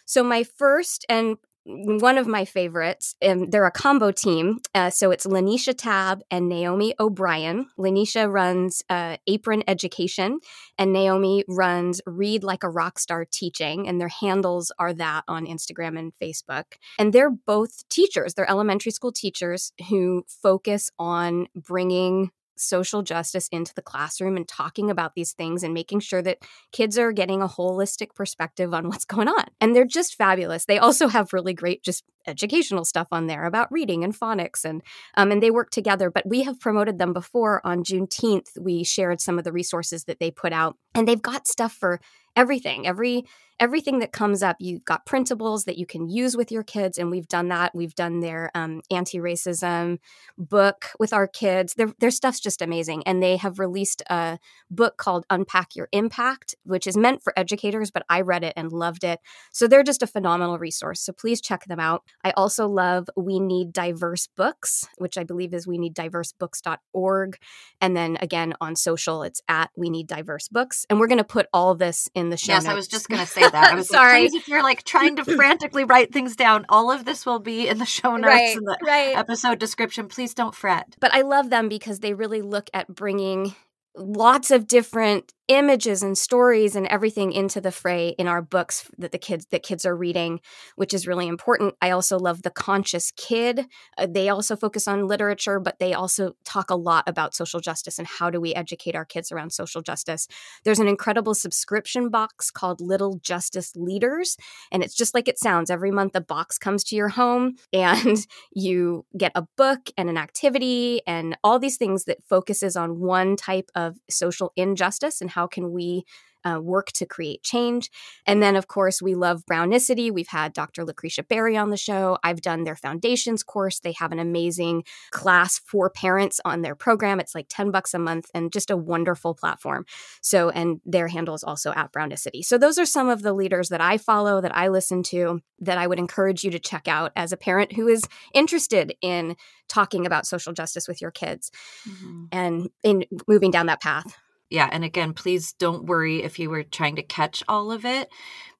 So, 0.06 0.22
my 0.24 0.44
first 0.44 1.04
and 1.08 1.36
one 1.64 2.18
of 2.18 2.26
my 2.26 2.44
favorites, 2.44 3.14
and 3.22 3.50
they're 3.50 3.66
a 3.66 3.70
combo 3.70 4.10
team. 4.10 4.58
Uh, 4.74 4.90
so 4.90 5.10
it's 5.10 5.26
LaNesha 5.26 5.74
Tabb 5.76 6.22
and 6.30 6.48
Naomi 6.48 6.94
O'Brien. 7.00 7.66
LaNesha 7.78 8.30
runs 8.30 8.82
uh, 8.90 9.16
Apron 9.26 9.62
Education, 9.66 10.40
and 10.78 10.92
Naomi 10.92 11.44
runs 11.48 12.00
Read 12.06 12.44
Like 12.44 12.64
a 12.64 12.68
Rockstar 12.68 13.28
Teaching, 13.30 13.88
and 13.88 14.00
their 14.00 14.08
handles 14.08 14.72
are 14.78 14.92
that 14.94 15.24
on 15.26 15.46
Instagram 15.46 15.98
and 15.98 16.12
Facebook. 16.22 16.64
And 16.98 17.12
they're 17.12 17.30
both 17.30 17.88
teachers, 17.88 18.34
they're 18.34 18.50
elementary 18.50 18.92
school 18.92 19.12
teachers 19.12 19.72
who 19.88 20.24
focus 20.28 20.90
on 20.98 21.48
bringing 21.54 22.30
social 22.56 23.02
justice 23.02 23.48
into 23.48 23.74
the 23.74 23.82
classroom 23.82 24.36
and 24.36 24.46
talking 24.46 24.90
about 24.90 25.14
these 25.14 25.32
things 25.32 25.62
and 25.62 25.74
making 25.74 26.00
sure 26.00 26.22
that 26.22 26.38
kids 26.72 26.98
are 26.98 27.12
getting 27.12 27.42
a 27.42 27.48
holistic 27.48 28.14
perspective 28.14 28.72
on 28.72 28.88
what's 28.88 29.04
going 29.04 29.28
on. 29.28 29.44
And 29.60 29.74
they're 29.74 29.84
just 29.84 30.14
fabulous. 30.14 30.64
They 30.66 30.78
also 30.78 31.08
have 31.08 31.32
really 31.32 31.54
great 31.54 31.82
just 31.82 32.04
educational 32.26 32.84
stuff 32.84 33.08
on 33.12 33.26
there 33.26 33.44
about 33.44 33.70
reading 33.70 34.02
and 34.02 34.18
phonics 34.18 34.64
and 34.64 34.82
um, 35.16 35.30
and 35.30 35.42
they 35.42 35.50
work 35.50 35.70
together. 35.70 36.10
But 36.10 36.26
we 36.26 36.42
have 36.44 36.60
promoted 36.60 36.98
them 36.98 37.12
before 37.12 37.60
on 37.64 37.84
Juneteenth. 37.84 38.58
We 38.58 38.84
shared 38.84 39.20
some 39.20 39.38
of 39.38 39.44
the 39.44 39.52
resources 39.52 40.04
that 40.04 40.20
they 40.20 40.30
put 40.30 40.52
out 40.52 40.76
and 40.94 41.06
they've 41.06 41.20
got 41.20 41.46
stuff 41.46 41.72
for 41.72 42.00
everything 42.36 42.86
every 42.86 43.24
everything 43.60 44.00
that 44.00 44.12
comes 44.12 44.42
up 44.42 44.56
you've 44.58 44.84
got 44.84 45.06
printables 45.06 45.64
that 45.64 45.78
you 45.78 45.86
can 45.86 46.08
use 46.08 46.36
with 46.36 46.50
your 46.50 46.62
kids 46.62 46.98
and 46.98 47.10
we've 47.10 47.28
done 47.28 47.48
that. 47.48 47.74
We've 47.74 47.94
done 47.94 48.20
their 48.20 48.50
um, 48.54 48.82
anti-racism 48.90 49.98
book 50.36 50.86
with 50.98 51.12
our 51.12 51.28
kids. 51.28 51.74
Their, 51.74 51.92
their 52.00 52.10
stuff's 52.10 52.40
just 52.40 52.60
amazing 52.60 53.04
and 53.06 53.22
they 53.22 53.36
have 53.36 53.58
released 53.58 54.02
a 54.10 54.38
book 54.70 54.96
called 54.96 55.24
unpack 55.30 55.76
your 55.76 55.88
impact 55.92 56.54
which 56.64 56.86
is 56.86 56.96
meant 56.96 57.22
for 57.22 57.32
educators 57.36 57.90
but 57.90 58.04
i 58.08 58.20
read 58.20 58.44
it 58.44 58.54
and 58.56 58.72
loved 58.72 59.04
it. 59.04 59.20
So 59.52 59.68
they're 59.68 59.82
just 59.82 60.02
a 60.02 60.06
phenomenal 60.06 60.58
resource 60.58 61.00
so 61.00 61.12
please 61.12 61.40
check 61.40 61.64
them 61.66 61.80
out. 61.80 62.02
I 62.24 62.32
also 62.32 62.68
love 62.68 63.08
we 63.16 63.38
need 63.38 63.72
diverse 63.72 64.26
books 64.36 64.86
which 64.98 65.16
i 65.16 65.24
believe 65.24 65.54
is 65.54 65.66
we 65.66 65.78
need 65.78 65.94
diversebooks.org 65.94 67.38
and 67.80 67.96
then 67.96 68.18
again 68.20 68.54
on 68.60 68.74
social 68.74 69.22
it's 69.22 69.40
at 69.48 69.70
we 69.76 69.90
need 69.90 70.06
diverse 70.06 70.48
books 70.48 70.86
and 70.90 70.98
we're 70.98 71.06
going 71.06 71.18
to 71.18 71.24
put 71.24 71.46
all 71.52 71.74
this 71.74 72.08
in 72.14 72.23
in 72.24 72.30
the 72.30 72.36
show 72.36 72.52
yes, 72.52 72.64
notes. 72.64 72.72
I 72.72 72.74
was 72.74 72.88
just 72.88 73.08
going 73.08 73.20
to 73.20 73.26
say 73.26 73.42
that. 73.42 73.54
I 73.54 73.74
was 73.76 73.88
Sorry. 73.88 74.22
Like, 74.22 74.34
if 74.34 74.48
you're 74.48 74.62
like 74.62 74.82
trying 74.82 75.16
to 75.16 75.24
frantically 75.36 75.84
write 75.84 76.12
things 76.12 76.34
down, 76.36 76.66
all 76.68 76.90
of 76.90 77.04
this 77.04 77.24
will 77.24 77.38
be 77.38 77.68
in 77.68 77.78
the 77.78 77.86
show 77.86 78.16
notes 78.16 78.26
right, 78.26 78.56
and 78.56 78.66
the 78.66 78.78
right. 78.82 79.16
episode 79.16 79.58
description. 79.58 80.08
Please 80.08 80.34
don't 80.34 80.54
fret. 80.54 80.96
But 81.00 81.14
I 81.14 81.22
love 81.22 81.50
them 81.50 81.68
because 81.68 82.00
they 82.00 82.14
really 82.14 82.42
look 82.42 82.68
at 82.74 82.88
bringing 82.88 83.54
lots 83.96 84.50
of 84.50 84.66
different 84.66 85.32
images 85.48 86.02
and 86.02 86.16
stories 86.16 86.74
and 86.74 86.86
everything 86.86 87.30
into 87.30 87.60
the 87.60 87.70
fray 87.70 88.08
in 88.18 88.26
our 88.26 88.40
books 88.40 88.88
that 88.96 89.12
the 89.12 89.18
kids 89.18 89.46
that 89.50 89.62
kids 89.62 89.84
are 89.84 89.94
reading 89.94 90.40
which 90.76 90.94
is 90.94 91.06
really 91.06 91.28
important. 91.28 91.74
I 91.82 91.90
also 91.90 92.18
love 92.18 92.42
the 92.42 92.50
conscious 92.50 93.12
kid. 93.14 93.66
Uh, 93.98 94.06
they 94.10 94.30
also 94.30 94.56
focus 94.56 94.88
on 94.88 95.06
literature 95.06 95.60
but 95.60 95.78
they 95.78 95.92
also 95.92 96.32
talk 96.44 96.70
a 96.70 96.76
lot 96.76 97.04
about 97.06 97.34
social 97.34 97.60
justice 97.60 97.98
and 97.98 98.08
how 98.08 98.30
do 98.30 98.40
we 98.40 98.54
educate 98.54 98.96
our 98.96 99.04
kids 99.04 99.30
around 99.30 99.50
social 99.50 99.82
justice. 99.82 100.26
There's 100.64 100.80
an 100.80 100.88
incredible 100.88 101.34
subscription 101.34 102.08
box 102.08 102.50
called 102.50 102.80
little 102.80 103.18
justice 103.22 103.76
leaders 103.76 104.38
and 104.72 104.82
it's 104.82 104.94
just 104.94 105.12
like 105.12 105.28
it 105.28 105.38
sounds. 105.38 105.70
Every 105.70 105.90
month 105.90 106.16
a 106.16 106.22
box 106.22 106.56
comes 106.56 106.84
to 106.84 106.96
your 106.96 107.10
home 107.10 107.56
and 107.72 108.26
you 108.54 109.04
get 109.18 109.32
a 109.34 109.46
book 109.58 109.90
and 109.98 110.08
an 110.08 110.16
activity 110.16 111.02
and 111.06 111.36
all 111.44 111.58
these 111.58 111.76
things 111.76 112.04
that 112.04 112.24
focuses 112.24 112.76
on 112.76 112.98
one 112.98 113.36
type 113.36 113.70
of 113.74 113.83
social 114.10 114.52
injustice 114.56 115.20
and 115.20 115.30
how 115.30 115.46
can 115.46 115.72
we 115.72 116.04
uh, 116.44 116.60
work 116.60 116.92
to 116.92 117.06
create 117.06 117.42
change. 117.42 117.90
And 118.26 118.42
then, 118.42 118.56
of 118.56 118.66
course, 118.68 119.00
we 119.00 119.14
love 119.14 119.44
Brownicity. 119.50 120.12
We've 120.12 120.28
had 120.28 120.52
Dr. 120.52 120.84
Lucretia 120.84 121.22
Berry 121.22 121.56
on 121.56 121.70
the 121.70 121.76
show. 121.76 122.18
I've 122.22 122.40
done 122.40 122.64
their 122.64 122.76
foundations 122.76 123.42
course. 123.42 123.80
They 123.80 123.92
have 123.92 124.12
an 124.12 124.18
amazing 124.18 124.84
class 125.10 125.58
for 125.58 125.90
parents 125.90 126.40
on 126.44 126.62
their 126.62 126.74
program. 126.74 127.20
It's 127.20 127.34
like 127.34 127.46
10 127.48 127.70
bucks 127.70 127.94
a 127.94 127.98
month 127.98 128.26
and 128.34 128.52
just 128.52 128.70
a 128.70 128.76
wonderful 128.76 129.34
platform. 129.34 129.86
So, 130.20 130.50
and 130.50 130.80
their 130.84 131.08
handle 131.08 131.34
is 131.34 131.44
also 131.44 131.72
at 131.72 131.92
Brownicity. 131.92 132.44
So, 132.44 132.58
those 132.58 132.78
are 132.78 132.86
some 132.86 133.08
of 133.08 133.22
the 133.22 133.32
leaders 133.32 133.68
that 133.70 133.80
I 133.80 133.98
follow, 133.98 134.40
that 134.40 134.56
I 134.56 134.68
listen 134.68 135.02
to, 135.04 135.40
that 135.60 135.78
I 135.78 135.86
would 135.86 135.98
encourage 135.98 136.44
you 136.44 136.50
to 136.50 136.58
check 136.58 136.88
out 136.88 137.12
as 137.16 137.32
a 137.32 137.36
parent 137.36 137.72
who 137.72 137.88
is 137.88 138.02
interested 138.34 138.94
in 139.00 139.36
talking 139.68 140.04
about 140.06 140.26
social 140.26 140.52
justice 140.52 140.86
with 140.86 141.00
your 141.00 141.10
kids 141.10 141.50
Mm-hmm. 141.88 142.24
and 142.32 142.70
in 142.82 143.04
moving 143.28 143.50
down 143.50 143.66
that 143.66 143.80
path. 143.80 144.16
Yeah, 144.50 144.68
and 144.70 144.84
again, 144.84 145.14
please 145.14 145.52
don't 145.54 145.86
worry 145.86 146.22
if 146.22 146.38
you 146.38 146.50
were 146.50 146.62
trying 146.62 146.96
to 146.96 147.02
catch 147.02 147.42
all 147.48 147.72
of 147.72 147.84
it 147.84 148.08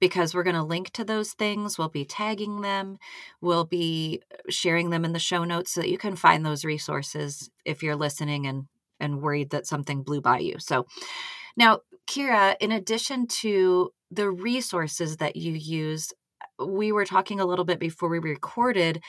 because 0.00 0.34
we're 0.34 0.42
going 0.42 0.56
to 0.56 0.62
link 0.62 0.90
to 0.92 1.04
those 1.04 1.32
things. 1.32 1.78
We'll 1.78 1.88
be 1.88 2.04
tagging 2.04 2.62
them, 2.62 2.98
we'll 3.40 3.64
be 3.64 4.22
uh, 4.32 4.36
sharing 4.50 4.90
them 4.90 5.04
in 5.04 5.12
the 5.12 5.18
show 5.18 5.44
notes 5.44 5.72
so 5.72 5.80
that 5.82 5.90
you 5.90 5.98
can 5.98 6.16
find 6.16 6.44
those 6.44 6.64
resources 6.64 7.50
if 7.64 7.82
you're 7.82 7.96
listening 7.96 8.46
and 8.46 8.64
and 9.00 9.20
worried 9.20 9.50
that 9.50 9.66
something 9.66 10.02
blew 10.02 10.20
by 10.20 10.38
you. 10.38 10.54
So, 10.58 10.86
now, 11.56 11.80
Kira, 12.08 12.56
in 12.60 12.72
addition 12.72 13.26
to 13.28 13.92
the 14.10 14.30
resources 14.30 15.18
that 15.18 15.36
you 15.36 15.52
use, 15.52 16.12
uh, 16.60 16.66
we 16.66 16.92
were 16.92 17.04
talking 17.06 17.40
a 17.40 17.46
little 17.46 17.64
bit 17.64 17.78
before 17.80 18.08
we 18.08 18.18
recorded 18.18 19.02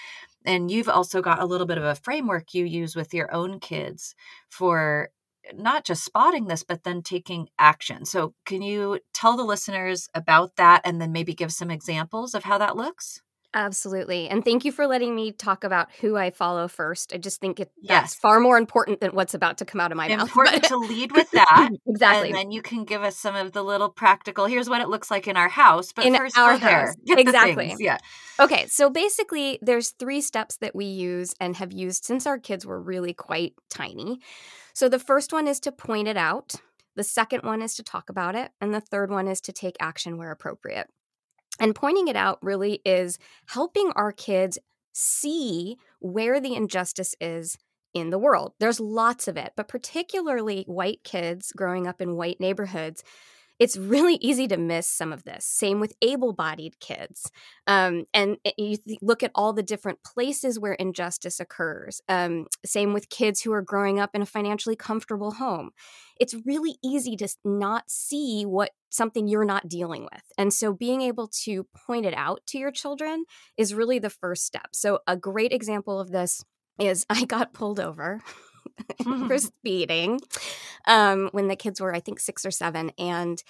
and 0.46 0.72
you've 0.72 0.90
also 0.90 1.22
got 1.22 1.42
a 1.42 1.46
little 1.46 1.68
bit 1.68 1.78
of 1.78 1.84
a 1.84 1.96
framework 1.96 2.54
you 2.54 2.66
use 2.66 2.96
with 2.96 3.14
your 3.14 3.34
own 3.34 3.60
kids 3.60 4.16
for 4.50 5.10
not 5.54 5.86
just 5.86 6.04
spotting 6.04 6.46
this, 6.48 6.64
but 6.64 6.84
then 6.84 7.02
taking 7.02 7.48
action. 7.60 8.06
So, 8.06 8.34
can 8.46 8.62
you 8.62 9.00
tell 9.14 9.38
the 9.38 9.44
listeners 9.44 10.08
about 10.14 10.56
that 10.58 10.82
and 10.86 11.02
then 11.02 11.12
maybe 11.12 11.34
give 11.34 11.52
some 11.52 11.72
examples 11.72 12.34
of 12.34 12.44
how 12.44 12.58
that 12.58 12.76
looks? 12.76 13.22
Absolutely. 13.56 14.28
And 14.28 14.44
thank 14.44 14.66
you 14.66 14.72
for 14.74 14.86
letting 14.86 15.16
me 15.16 15.32
talk 15.32 15.64
about 15.64 15.88
who 16.02 16.18
I 16.18 16.30
follow 16.30 16.68
first. 16.68 17.14
I 17.14 17.18
just 17.18 17.40
think 17.40 17.62
it, 17.62 17.72
that's 17.82 18.12
Yes. 18.12 18.16
far 18.16 18.42
more 18.42 18.58
important 18.58 19.00
than 19.00 19.12
what's 19.12 19.34
about 19.34 19.58
to 19.60 19.66
come 19.66 19.80
out 19.80 19.94
of 19.94 19.98
my 19.98 20.10
mouth. 20.10 20.20
Important 20.28 20.66
to 20.66 20.76
lead 20.78 21.14
with 21.14 21.32
that. 21.32 21.70
exactly. 21.88 22.28
And 22.32 22.38
then 22.38 22.52
you 22.52 22.62
can 22.62 22.84
give 22.84 23.02
us 23.02 23.16
some 23.18 23.34
of 23.34 23.54
the 23.54 23.64
little 23.64 23.88
practical 23.90 24.46
here's 24.46 24.70
what 24.70 24.82
it 24.82 24.90
looks 24.90 25.10
like 25.10 25.26
in 25.28 25.38
our 25.38 25.48
house. 25.48 25.94
But 25.94 26.06
In 26.06 26.16
first, 26.16 26.38
our 26.38 26.58
there. 26.60 26.88
house. 26.88 26.96
Exactly. 27.08 27.74
Yeah. 27.80 27.98
Okay, 28.42 28.66
so 28.68 28.90
basically, 28.90 29.58
there's 29.62 29.92
three 29.92 30.20
steps 30.20 30.58
that 30.58 30.76
we 30.76 30.86
use 30.86 31.34
and 31.40 31.56
have 31.56 31.72
used 31.72 32.04
since 32.04 32.28
our 32.28 32.38
kids 32.38 32.66
were 32.66 32.82
really 32.82 33.14
quite 33.14 33.54
tiny. 33.70 34.20
So 34.74 34.90
the 34.90 35.00
first 35.00 35.32
one 35.32 35.48
is 35.48 35.62
to 35.62 35.72
point 35.72 36.10
it 36.10 36.18
out, 36.18 36.56
the 36.96 37.04
second 37.04 37.44
one 37.44 37.62
is 37.62 37.74
to 37.76 37.84
talk 37.84 38.10
about 38.10 38.36
it, 38.36 38.52
and 38.60 38.74
the 38.74 38.82
third 38.82 39.10
one 39.12 39.28
is 39.30 39.40
to 39.42 39.54
take 39.54 39.78
action 39.80 40.18
where 40.18 40.32
appropriate. 40.32 40.88
And 41.60 41.76
pointing 41.76 42.08
it 42.08 42.16
out 42.16 42.40
really 42.42 42.82
is 42.86 43.18
helping 43.48 43.92
our 43.96 44.12
kids 44.12 44.58
see 44.94 45.78
where 46.00 46.40
the 46.40 46.56
injustice 46.56 47.16
is 47.20 47.58
in 47.94 48.10
the 48.10 48.20
world. 48.20 48.54
There's 48.60 48.80
lots 48.80 49.28
of 49.28 49.38
it, 49.38 49.54
but 49.56 49.68
particularly 49.68 50.64
white 50.68 51.04
kids 51.04 51.52
growing 51.56 51.88
up 51.88 52.02
in 52.02 52.16
white 52.16 52.40
neighborhoods 52.40 53.04
it's 53.60 53.78
really 53.78 54.16
easy 54.22 54.48
to 54.48 54.58
miss 54.58 54.88
some 54.88 55.14
of 55.14 55.24
this. 55.24 55.46
Same 55.46 55.80
with 55.80 55.94
able 56.02 56.34
bodied 56.34 56.80
kids. 56.80 57.32
Um, 57.68 58.06
and 58.14 58.38
it- 58.44 58.56
you 58.58 58.78
th- 58.78 59.00
look 59.02 59.24
at 59.24 59.32
all 59.36 59.54
the 59.54 59.64
different 59.64 60.04
places 60.04 60.60
where 60.60 60.74
injustice 60.74 61.40
occurs. 61.40 62.02
Um, 62.10 62.48
same 62.66 62.94
with 62.94 63.10
kids 63.10 63.42
who 63.42 63.52
are 63.54 63.62
growing 63.62 64.00
up 64.00 64.12
in 64.14 64.22
a 64.22 64.26
financially 64.26 64.76
comfortable 64.76 65.32
home. 65.32 65.72
It's 66.20 66.36
really 66.46 66.78
easy 66.84 67.16
to 67.18 67.28
not 67.44 67.90
see 67.90 68.44
what 68.46 68.72
something 68.90 69.28
you're 69.28 69.46
not 69.46 69.68
dealing 69.68 70.04
with. 70.04 70.24
And 70.38 70.54
so 70.54 70.74
being 70.74 71.02
able 71.02 71.28
to 71.44 71.66
point 71.88 72.06
it 72.06 72.14
out 72.16 72.42
to 72.48 72.58
your 72.58 72.72
children 72.72 73.26
is 73.58 73.74
really 73.74 74.00
the 74.00 74.10
first 74.10 74.46
step. 74.46 74.68
So, 74.74 75.00
a 75.08 75.18
great 75.18 75.52
example 75.52 76.00
of 76.00 76.12
this 76.12 76.44
is 76.80 77.06
I 77.10 77.26
got 77.26 77.54
pulled 77.54 77.80
over 77.80 78.22
for 79.28 79.38
speeding 79.38 80.20
um, 80.88 81.30
when 81.32 81.48
the 81.48 81.56
kids 81.56 81.82
were, 81.82 81.94
I 81.94 82.00
think, 82.00 82.20
six 82.20 82.46
or 82.46 82.52
seven. 82.52 82.92
And 82.98 83.42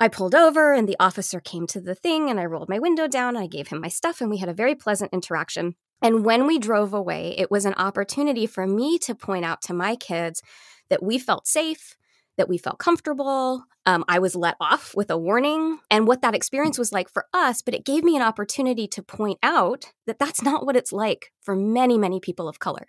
I 0.00 0.08
pulled 0.08 0.34
over, 0.34 0.72
and 0.72 0.88
the 0.88 0.96
officer 0.98 1.40
came 1.40 1.66
to 1.68 1.80
the 1.80 1.94
thing, 1.94 2.28
and 2.28 2.40
I 2.40 2.46
rolled 2.46 2.68
my 2.68 2.78
window 2.78 3.06
down. 3.06 3.36
And 3.36 3.44
I 3.44 3.46
gave 3.46 3.68
him 3.68 3.80
my 3.80 3.88
stuff, 3.88 4.20
and 4.20 4.30
we 4.30 4.38
had 4.38 4.48
a 4.48 4.54
very 4.54 4.74
pleasant 4.74 5.12
interaction. 5.12 5.76
And 6.02 6.24
when 6.24 6.46
we 6.46 6.58
drove 6.58 6.92
away, 6.92 7.34
it 7.38 7.50
was 7.50 7.64
an 7.64 7.74
opportunity 7.74 8.46
for 8.46 8.66
me 8.66 8.98
to 9.00 9.14
point 9.14 9.44
out 9.44 9.62
to 9.62 9.74
my 9.74 9.96
kids 9.96 10.42
that 10.90 11.02
we 11.02 11.18
felt 11.18 11.46
safe, 11.46 11.96
that 12.36 12.48
we 12.48 12.58
felt 12.58 12.78
comfortable. 12.78 13.64
Um, 13.86 14.04
I 14.08 14.18
was 14.18 14.34
let 14.34 14.56
off 14.60 14.94
with 14.94 15.10
a 15.10 15.18
warning, 15.18 15.78
and 15.90 16.06
what 16.06 16.22
that 16.22 16.34
experience 16.34 16.78
was 16.78 16.92
like 16.92 17.10
for 17.10 17.26
us. 17.34 17.60
But 17.60 17.74
it 17.74 17.84
gave 17.84 18.02
me 18.02 18.16
an 18.16 18.22
opportunity 18.22 18.86
to 18.88 19.02
point 19.02 19.38
out 19.42 19.92
that 20.06 20.18
that's 20.18 20.42
not 20.42 20.64
what 20.64 20.76
it's 20.76 20.92
like 20.92 21.32
for 21.42 21.54
many, 21.54 21.98
many 21.98 22.20
people 22.20 22.48
of 22.48 22.58
color. 22.58 22.86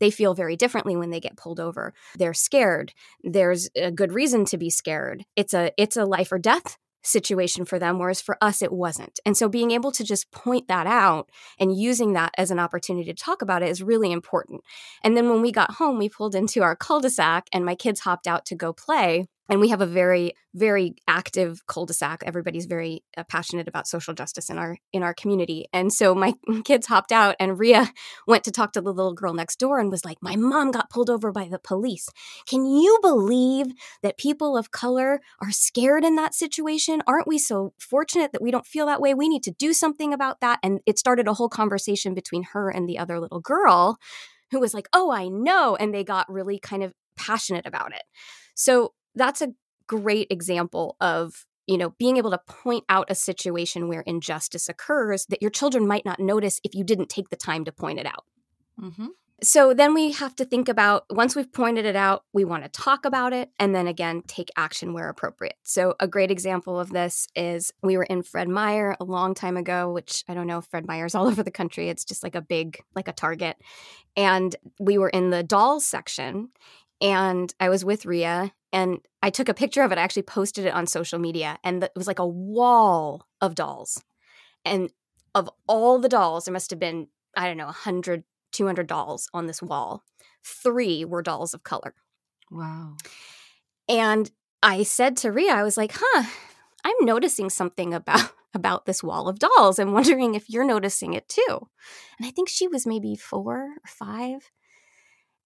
They 0.00 0.10
feel 0.10 0.34
very 0.34 0.56
differently 0.56 0.96
when 0.96 1.10
they 1.10 1.20
get 1.20 1.36
pulled 1.36 1.60
over. 1.60 1.92
They're 2.16 2.34
scared. 2.34 2.92
There's 3.22 3.68
a 3.76 3.90
good 3.90 4.12
reason 4.12 4.44
to 4.46 4.58
be 4.58 4.70
scared. 4.70 5.24
It's 5.36 5.54
a 5.54 5.72
it's 5.76 5.96
a 5.96 6.04
life 6.04 6.32
or 6.32 6.38
death 6.38 6.78
situation 7.02 7.64
for 7.64 7.78
them 7.78 7.98
whereas 7.98 8.20
for 8.20 8.36
us 8.40 8.60
it 8.60 8.72
wasn't. 8.72 9.18
And 9.24 9.36
so 9.36 9.48
being 9.48 9.70
able 9.70 9.92
to 9.92 10.04
just 10.04 10.30
point 10.32 10.68
that 10.68 10.86
out 10.86 11.28
and 11.58 11.78
using 11.78 12.12
that 12.14 12.32
as 12.36 12.50
an 12.50 12.58
opportunity 12.58 13.12
to 13.12 13.14
talk 13.14 13.40
about 13.42 13.62
it 13.62 13.68
is 13.68 13.82
really 13.82 14.12
important. 14.12 14.62
And 15.02 15.16
then 15.16 15.28
when 15.28 15.40
we 15.40 15.52
got 15.52 15.72
home 15.72 15.98
we 15.98 16.08
pulled 16.08 16.34
into 16.34 16.62
our 16.62 16.76
cul-de-sac 16.76 17.48
and 17.52 17.64
my 17.64 17.74
kids 17.74 18.00
hopped 18.00 18.26
out 18.26 18.44
to 18.46 18.54
go 18.54 18.72
play 18.72 19.26
and 19.48 19.60
we 19.60 19.68
have 19.68 19.80
a 19.80 19.86
very 19.86 20.32
very 20.54 20.96
active 21.06 21.64
cul-de-sac. 21.66 22.22
Everybody's 22.26 22.66
very 22.66 23.04
uh, 23.16 23.24
passionate 23.24 23.68
about 23.68 23.86
social 23.86 24.14
justice 24.14 24.50
in 24.50 24.58
our 24.58 24.76
in 24.92 25.02
our 25.02 25.14
community. 25.14 25.66
And 25.72 25.92
so 25.92 26.14
my 26.14 26.34
kids 26.64 26.86
hopped 26.86 27.12
out 27.12 27.36
and 27.38 27.58
ria 27.58 27.92
went 28.26 28.44
to 28.44 28.50
talk 28.50 28.72
to 28.72 28.80
the 28.80 28.92
little 28.92 29.14
girl 29.14 29.34
next 29.34 29.58
door 29.58 29.78
and 29.78 29.90
was 29.90 30.04
like 30.04 30.18
my 30.20 30.36
mom 30.36 30.70
got 30.70 30.90
pulled 30.90 31.10
over 31.10 31.32
by 31.32 31.48
the 31.48 31.58
police. 31.58 32.08
Can 32.46 32.66
you 32.66 32.98
believe 33.02 33.66
that 34.02 34.18
people 34.18 34.56
of 34.56 34.70
color 34.70 35.20
are 35.40 35.50
scared 35.50 36.04
in 36.04 36.16
that 36.16 36.34
situation? 36.34 37.02
Aren't 37.06 37.28
we 37.28 37.38
so 37.38 37.72
fortunate 37.78 38.32
that 38.32 38.42
we 38.42 38.50
don't 38.50 38.66
feel 38.66 38.86
that 38.86 39.00
way? 39.00 39.14
We 39.14 39.28
need 39.28 39.44
to 39.44 39.52
do 39.52 39.72
something 39.72 40.12
about 40.12 40.40
that. 40.40 40.58
And 40.62 40.80
it 40.86 40.98
started 40.98 41.28
a 41.28 41.34
whole 41.34 41.48
conversation 41.48 42.14
between 42.14 42.44
her 42.54 42.68
and 42.70 42.88
the 42.88 42.98
other 42.98 43.20
little 43.20 43.40
girl 43.40 43.98
who 44.50 44.60
was 44.60 44.74
like 44.74 44.88
oh 44.92 45.12
i 45.12 45.28
know. 45.28 45.76
And 45.76 45.94
they 45.94 46.04
got 46.04 46.30
really 46.32 46.58
kind 46.58 46.82
of 46.82 46.92
passionate 47.16 47.66
about 47.66 47.92
it. 47.92 48.02
So 48.54 48.92
that's 49.14 49.42
a 49.42 49.52
great 49.86 50.28
example 50.30 50.96
of 51.00 51.46
you 51.66 51.78
know 51.78 51.90
being 51.98 52.16
able 52.16 52.30
to 52.30 52.40
point 52.46 52.84
out 52.88 53.10
a 53.10 53.14
situation 53.14 53.88
where 53.88 54.00
injustice 54.02 54.68
occurs 54.68 55.26
that 55.26 55.42
your 55.42 55.50
children 55.50 55.86
might 55.86 56.04
not 56.04 56.20
notice 56.20 56.60
if 56.64 56.74
you 56.74 56.84
didn't 56.84 57.08
take 57.08 57.30
the 57.30 57.36
time 57.36 57.64
to 57.64 57.72
point 57.72 57.98
it 57.98 58.06
out 58.06 58.24
Mm-hmm. 58.80 59.06
so 59.42 59.74
then 59.74 59.92
we 59.92 60.12
have 60.12 60.36
to 60.36 60.44
think 60.44 60.68
about 60.68 61.04
once 61.10 61.34
we've 61.34 61.52
pointed 61.52 61.84
it 61.84 61.96
out 61.96 62.22
we 62.32 62.44
want 62.44 62.62
to 62.62 62.68
talk 62.68 63.04
about 63.04 63.32
it 63.32 63.50
and 63.58 63.74
then 63.74 63.88
again 63.88 64.22
take 64.28 64.50
action 64.56 64.92
where 64.92 65.08
appropriate 65.08 65.56
so 65.64 65.96
a 65.98 66.06
great 66.06 66.30
example 66.30 66.78
of 66.78 66.90
this 66.90 67.26
is 67.34 67.72
we 67.82 67.96
were 67.96 68.04
in 68.04 68.22
fred 68.22 68.48
meyer 68.48 68.94
a 69.00 69.04
long 69.04 69.34
time 69.34 69.56
ago 69.56 69.90
which 69.92 70.22
i 70.28 70.34
don't 70.34 70.46
know 70.46 70.58
if 70.58 70.66
fred 70.66 70.86
meyer's 70.86 71.14
all 71.16 71.26
over 71.26 71.42
the 71.42 71.50
country 71.50 71.88
it's 71.88 72.04
just 72.04 72.22
like 72.22 72.36
a 72.36 72.40
big 72.40 72.78
like 72.94 73.08
a 73.08 73.12
target 73.12 73.56
and 74.16 74.54
we 74.78 74.96
were 74.96 75.08
in 75.08 75.30
the 75.30 75.42
dolls 75.42 75.84
section 75.84 76.50
and 77.00 77.54
i 77.60 77.68
was 77.68 77.84
with 77.84 78.06
ria 78.06 78.52
and 78.72 78.98
i 79.22 79.30
took 79.30 79.48
a 79.48 79.54
picture 79.54 79.82
of 79.82 79.92
it 79.92 79.98
i 79.98 80.02
actually 80.02 80.22
posted 80.22 80.64
it 80.66 80.74
on 80.74 80.86
social 80.86 81.18
media 81.18 81.58
and 81.64 81.82
it 81.84 81.92
was 81.96 82.06
like 82.06 82.18
a 82.18 82.26
wall 82.26 83.26
of 83.40 83.54
dolls 83.54 84.02
and 84.64 84.90
of 85.34 85.48
all 85.66 85.98
the 85.98 86.08
dolls 86.08 86.44
there 86.44 86.52
must 86.52 86.70
have 86.70 86.78
been 86.80 87.08
i 87.36 87.46
don't 87.46 87.56
know 87.56 87.66
100 87.66 88.24
200 88.52 88.86
dolls 88.86 89.28
on 89.34 89.46
this 89.46 89.62
wall 89.62 90.02
three 90.44 91.04
were 91.04 91.22
dolls 91.22 91.54
of 91.54 91.62
color 91.62 91.94
Wow. 92.50 92.96
and 93.88 94.30
i 94.62 94.82
said 94.82 95.16
to 95.18 95.30
ria 95.30 95.52
i 95.52 95.62
was 95.62 95.76
like 95.76 95.92
huh 95.94 96.24
I'm 96.84 97.04
noticing 97.04 97.50
something 97.50 97.92
about 97.92 98.30
about 98.54 98.86
this 98.86 99.02
wall 99.02 99.28
of 99.28 99.38
dolls. 99.38 99.78
I'm 99.78 99.92
wondering 99.92 100.34
if 100.34 100.48
you're 100.48 100.64
noticing 100.64 101.12
it 101.12 101.28
too. 101.28 101.68
And 102.18 102.26
I 102.26 102.30
think 102.30 102.48
she 102.48 102.66
was 102.66 102.86
maybe 102.86 103.14
four 103.14 103.56
or 103.56 103.86
five. 103.86 104.50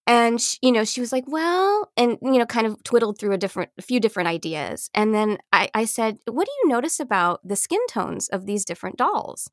And 0.07 0.41
she, 0.41 0.59
you 0.63 0.73
know, 0.73 0.85
she 0.85 1.01
was 1.01 1.13
like, 1.13 1.25
"Well," 1.29 1.91
and 1.97 2.19
you 2.23 2.39
know, 2.39 2.47
kind 2.47 2.67
of 2.67 2.83
twiddled 2.83 3.19
through 3.19 3.33
a 3.33 3.39
different, 3.39 3.71
a 3.79 3.83
few 3.83 4.01
different 4.01 4.29
ideas. 4.29 4.91
And 4.95 5.15
then 5.15 5.39
I, 5.53 5.71
I 5.75 5.85
said, 5.85 6.19
"What 6.27 6.47
do 6.47 6.53
you 6.63 6.69
notice 6.69 6.99
about 7.01 7.41
the 7.47 7.57
skin 7.57 7.81
tones 7.89 8.29
of 8.29 8.47
these 8.47 8.65
different 8.65 8.97
dolls? 8.97 9.49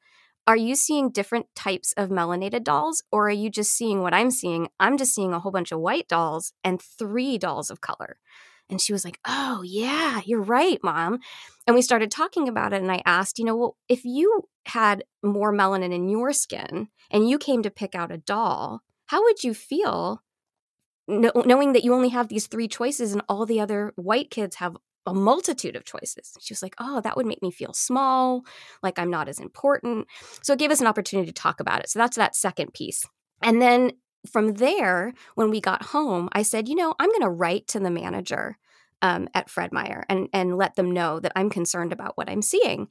Are 0.48 0.58
you 0.58 0.74
seeing 0.75 1.12
different 1.12 1.46
types 1.56 1.94
of 1.98 2.10
melanated 2.10 2.63
dolls, 2.63 3.03
or 3.12 3.27
are 3.27 3.32
you 3.32 3.51
just 3.51 3.74
seeing 3.74 4.01
what 4.01 4.13
I'm 4.15 4.32
seeing? 4.32 4.70
I'm 4.79 4.98
just 4.98 5.13
seeing 5.13 5.34
a 5.34 5.39
whole 5.39 5.51
bunch 5.51 5.72
of 5.72 5.79
white 5.79 6.08
dolls 6.08 6.53
and 6.63 6.82
three 6.82 7.38
dolls 7.38 7.70
of 7.70 7.82
color." 7.82 8.18
And 8.70 8.79
she 8.79 8.94
was 8.94 9.03
like, 9.03 9.20
Oh, 9.25 9.63
yeah, 9.65 10.22
you're 10.25 10.41
right, 10.41 10.79
mom. 10.84 11.20
And 11.65 11.75
we 11.75 11.82
started 11.82 12.12
talking 12.12 12.48
about 12.48 12.74
it. 12.74 12.82
And 12.82 12.91
I 12.91 13.01
asked, 13.06 13.39
you 13.39 13.46
know, 13.46 13.56
well, 13.56 13.77
if 13.88 14.06
you 14.06 14.44
had 14.68 15.03
more 15.24 15.51
melanin 15.53 15.94
in 15.94 16.08
your 16.08 16.34
skin 16.34 16.89
and 17.10 17.27
you 17.27 17.39
came 17.39 17.63
to 17.63 17.72
pick 17.72 17.96
out 17.96 18.12
a 18.12 18.18
doll, 18.18 18.82
how 19.08 19.24
would 19.24 19.44
you 19.44 19.53
feel 19.56 20.22
knowing 21.10 21.74
that 21.74 21.84
you 21.84 21.94
only 21.94 22.10
have 22.10 22.28
these 22.28 22.48
three 22.48 22.68
choices 22.68 23.12
and 23.12 23.22
all 23.28 23.46
the 23.46 23.60
other 23.60 23.94
white 23.96 24.30
kids 24.30 24.58
have 24.58 24.78
a 25.06 25.13
multitude 25.13 25.75
of 25.75 25.86
choices. 25.86 26.34
She 26.39 26.54
was 26.54 26.62
like, 26.62 26.75
Oh, 26.80 27.01
that 27.01 27.18
would 27.18 27.25
make 27.25 27.42
me 27.42 27.51
feel 27.51 27.74
small, 27.74 28.46
like 28.84 29.00
I'm 29.00 29.10
not 29.10 29.28
as 29.28 29.39
important. 29.39 30.08
So 30.44 30.54
it 30.54 30.60
gave 30.60 30.72
us 30.72 30.82
an 30.82 30.88
opportunity 30.88 31.28
to 31.28 31.34
talk 31.34 31.60
about 31.60 31.80
it. 31.80 31.89
So 31.89 32.00
that's 32.00 32.18
that 32.18 32.36
second 32.36 32.74
piece. 32.74 33.06
And 33.42 33.62
then 33.62 33.92
from 34.30 34.54
there, 34.56 35.13
when 35.36 35.50
we 35.50 35.62
got 35.62 35.82
home, 35.82 36.30
I 36.34 36.44
said, 36.44 36.68
you 36.68 36.75
know, 36.75 36.94
I'm 37.00 37.10
going 37.10 37.22
to 37.22 37.30
write 37.30 37.68
to 37.70 37.80
the 37.80 37.89
manager 37.89 38.58
um, 39.01 39.27
at 39.34 39.50
Fred 39.50 39.72
Meyer 39.72 40.06
and 40.10 40.27
and 40.34 40.58
let 40.58 40.75
them 40.75 40.91
know 40.91 41.20
that 41.20 41.32
I'm 41.36 41.50
concerned 41.50 41.94
about 41.94 42.18
what 42.18 42.29
I'm 42.29 42.41
seeing. 42.41 42.88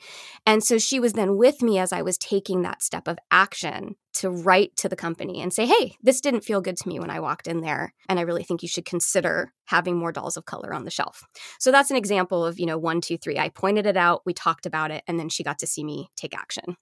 And 0.47 0.63
so 0.63 0.79
she 0.79 1.01
was 1.01 1.13
then 1.13 1.37
with 1.37 1.63
me 1.63 1.79
as 1.79 1.93
I 1.93 2.03
was 2.03 2.19
taking 2.19 2.63
that 2.63 2.83
step 2.83 3.09
of 3.09 3.19
action 3.31 3.97
to 4.15 4.31
write 4.31 4.77
to 4.77 4.89
the 4.89 4.97
company 4.97 5.41
and 5.41 5.53
say, 5.53 5.67
"Hey, 5.67 5.97
this 6.03 6.21
didn't 6.21 6.45
feel 6.45 6.61
good 6.61 6.77
to 6.79 6.89
me 6.89 6.99
when 6.99 7.11
I 7.11 7.21
walked 7.21 7.47
in 7.47 7.61
there, 7.61 7.95
and 8.09 8.19
I 8.19 8.23
really 8.23 8.43
think 8.43 8.63
you 8.63 8.69
should 8.69 8.85
consider 8.85 9.53
having 9.67 9.97
more 9.97 10.13
dolls 10.13 10.37
of 10.37 10.45
color 10.45 10.75
on 10.75 10.85
the 10.85 10.91
shelf." 10.91 11.23
So 11.59 11.71
that's 11.71 11.91
an 11.91 11.97
example 11.97 12.45
of 12.45 12.59
you 12.59 12.67
know 12.67 12.79
one, 12.79 13.01
two, 13.01 13.19
three. 13.19 13.39
I 13.39 13.49
pointed 13.49 13.87
it 13.87 13.97
out, 13.97 14.23
we 14.25 14.35
talked 14.35 14.67
about 14.67 14.91
it, 14.91 15.05
and 15.07 15.19
then 15.19 15.29
she 15.29 15.43
got 15.43 15.59
to 15.61 15.67
see 15.67 15.85
me 15.85 16.11
take 16.17 16.37
action. 16.37 16.77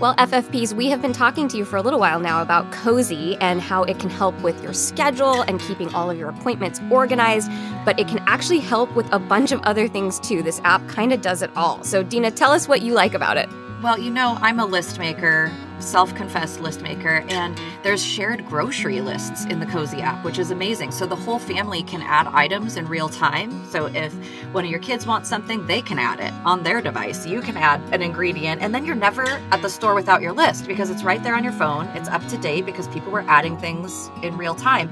Well, 0.00 0.16
FFPs, 0.16 0.72
we 0.72 0.88
have 0.88 1.00
been 1.00 1.12
talking 1.12 1.46
to 1.46 1.56
you 1.56 1.64
for 1.64 1.76
a 1.76 1.82
little 1.82 2.00
while 2.00 2.18
now 2.18 2.42
about 2.42 2.70
Cozi 2.72 3.38
and 3.40 3.60
how 3.60 3.84
it 3.84 4.00
can 4.00 4.10
help 4.10 4.38
with 4.42 4.60
your 4.60 4.72
schedule 4.72 5.42
and 5.42 5.60
keeping 5.60 5.94
all 5.94 6.10
of 6.10 6.18
your 6.18 6.30
appointments 6.30 6.80
organized, 6.90 7.48
but 7.84 7.98
it 8.00 8.08
can 8.08 8.18
actually 8.26 8.58
help 8.58 8.92
with 8.96 9.10
a 9.12 9.20
bunch 9.20 9.52
of 9.52 9.62
other 9.62 9.86
things 9.86 10.18
too. 10.18 10.42
This 10.42 10.60
app 10.64 10.86
kind 10.88 11.12
of 11.12 11.22
does 11.22 11.42
it 11.42 11.50
all. 11.54 11.82
So, 11.84 12.02
Dina, 12.02 12.32
tell 12.32 12.50
us 12.50 12.66
what 12.66 12.82
you 12.82 12.92
like 12.92 13.14
about 13.14 13.36
it. 13.36 13.48
Well, 13.84 13.96
you 13.96 14.10
know, 14.10 14.36
I'm 14.40 14.58
a 14.58 14.66
list 14.66 14.98
maker, 14.98 15.52
self 15.78 16.14
confessed 16.14 16.60
list 16.60 16.80
maker, 16.82 17.24
and 17.28 17.58
there's 17.82 18.04
shared 18.04 18.46
grocery 18.46 19.00
lists 19.00 19.44
in 19.46 19.60
the 19.60 19.66
Cozi 19.66 20.00
app, 20.00 20.24
which 20.24 20.38
is 20.38 20.50
amazing. 20.50 20.90
So 20.90 21.06
the 21.06 21.16
whole 21.16 21.38
family 21.38 21.82
can 21.82 22.02
add 22.02 22.26
items 22.28 22.76
in 22.76 22.86
real 22.86 23.08
time. 23.08 23.64
So 23.70 23.86
if 23.86 24.12
one 24.52 24.64
of 24.64 24.70
your 24.70 24.80
kids 24.80 25.06
wants 25.06 25.28
something, 25.28 25.66
they 25.66 25.82
can 25.82 25.98
add 25.98 26.20
it 26.20 26.32
on 26.44 26.62
their 26.62 26.80
device. 26.80 27.26
You 27.26 27.40
can 27.40 27.56
add 27.56 27.80
an 27.92 28.02
ingredient, 28.02 28.62
and 28.62 28.74
then 28.74 28.84
you're 28.84 28.94
never 28.94 29.24
at 29.50 29.62
the 29.62 29.68
store 29.68 29.94
without 29.94 30.22
your 30.22 30.32
list 30.32 30.66
because 30.66 30.90
it's 30.90 31.02
right 31.02 31.22
there 31.22 31.34
on 31.34 31.44
your 31.44 31.52
phone. 31.52 31.86
It's 31.88 32.08
up 32.08 32.26
to 32.28 32.38
date 32.38 32.66
because 32.66 32.88
people 32.88 33.12
were 33.12 33.24
adding 33.28 33.56
things 33.56 34.10
in 34.22 34.36
real 34.36 34.54
time. 34.54 34.90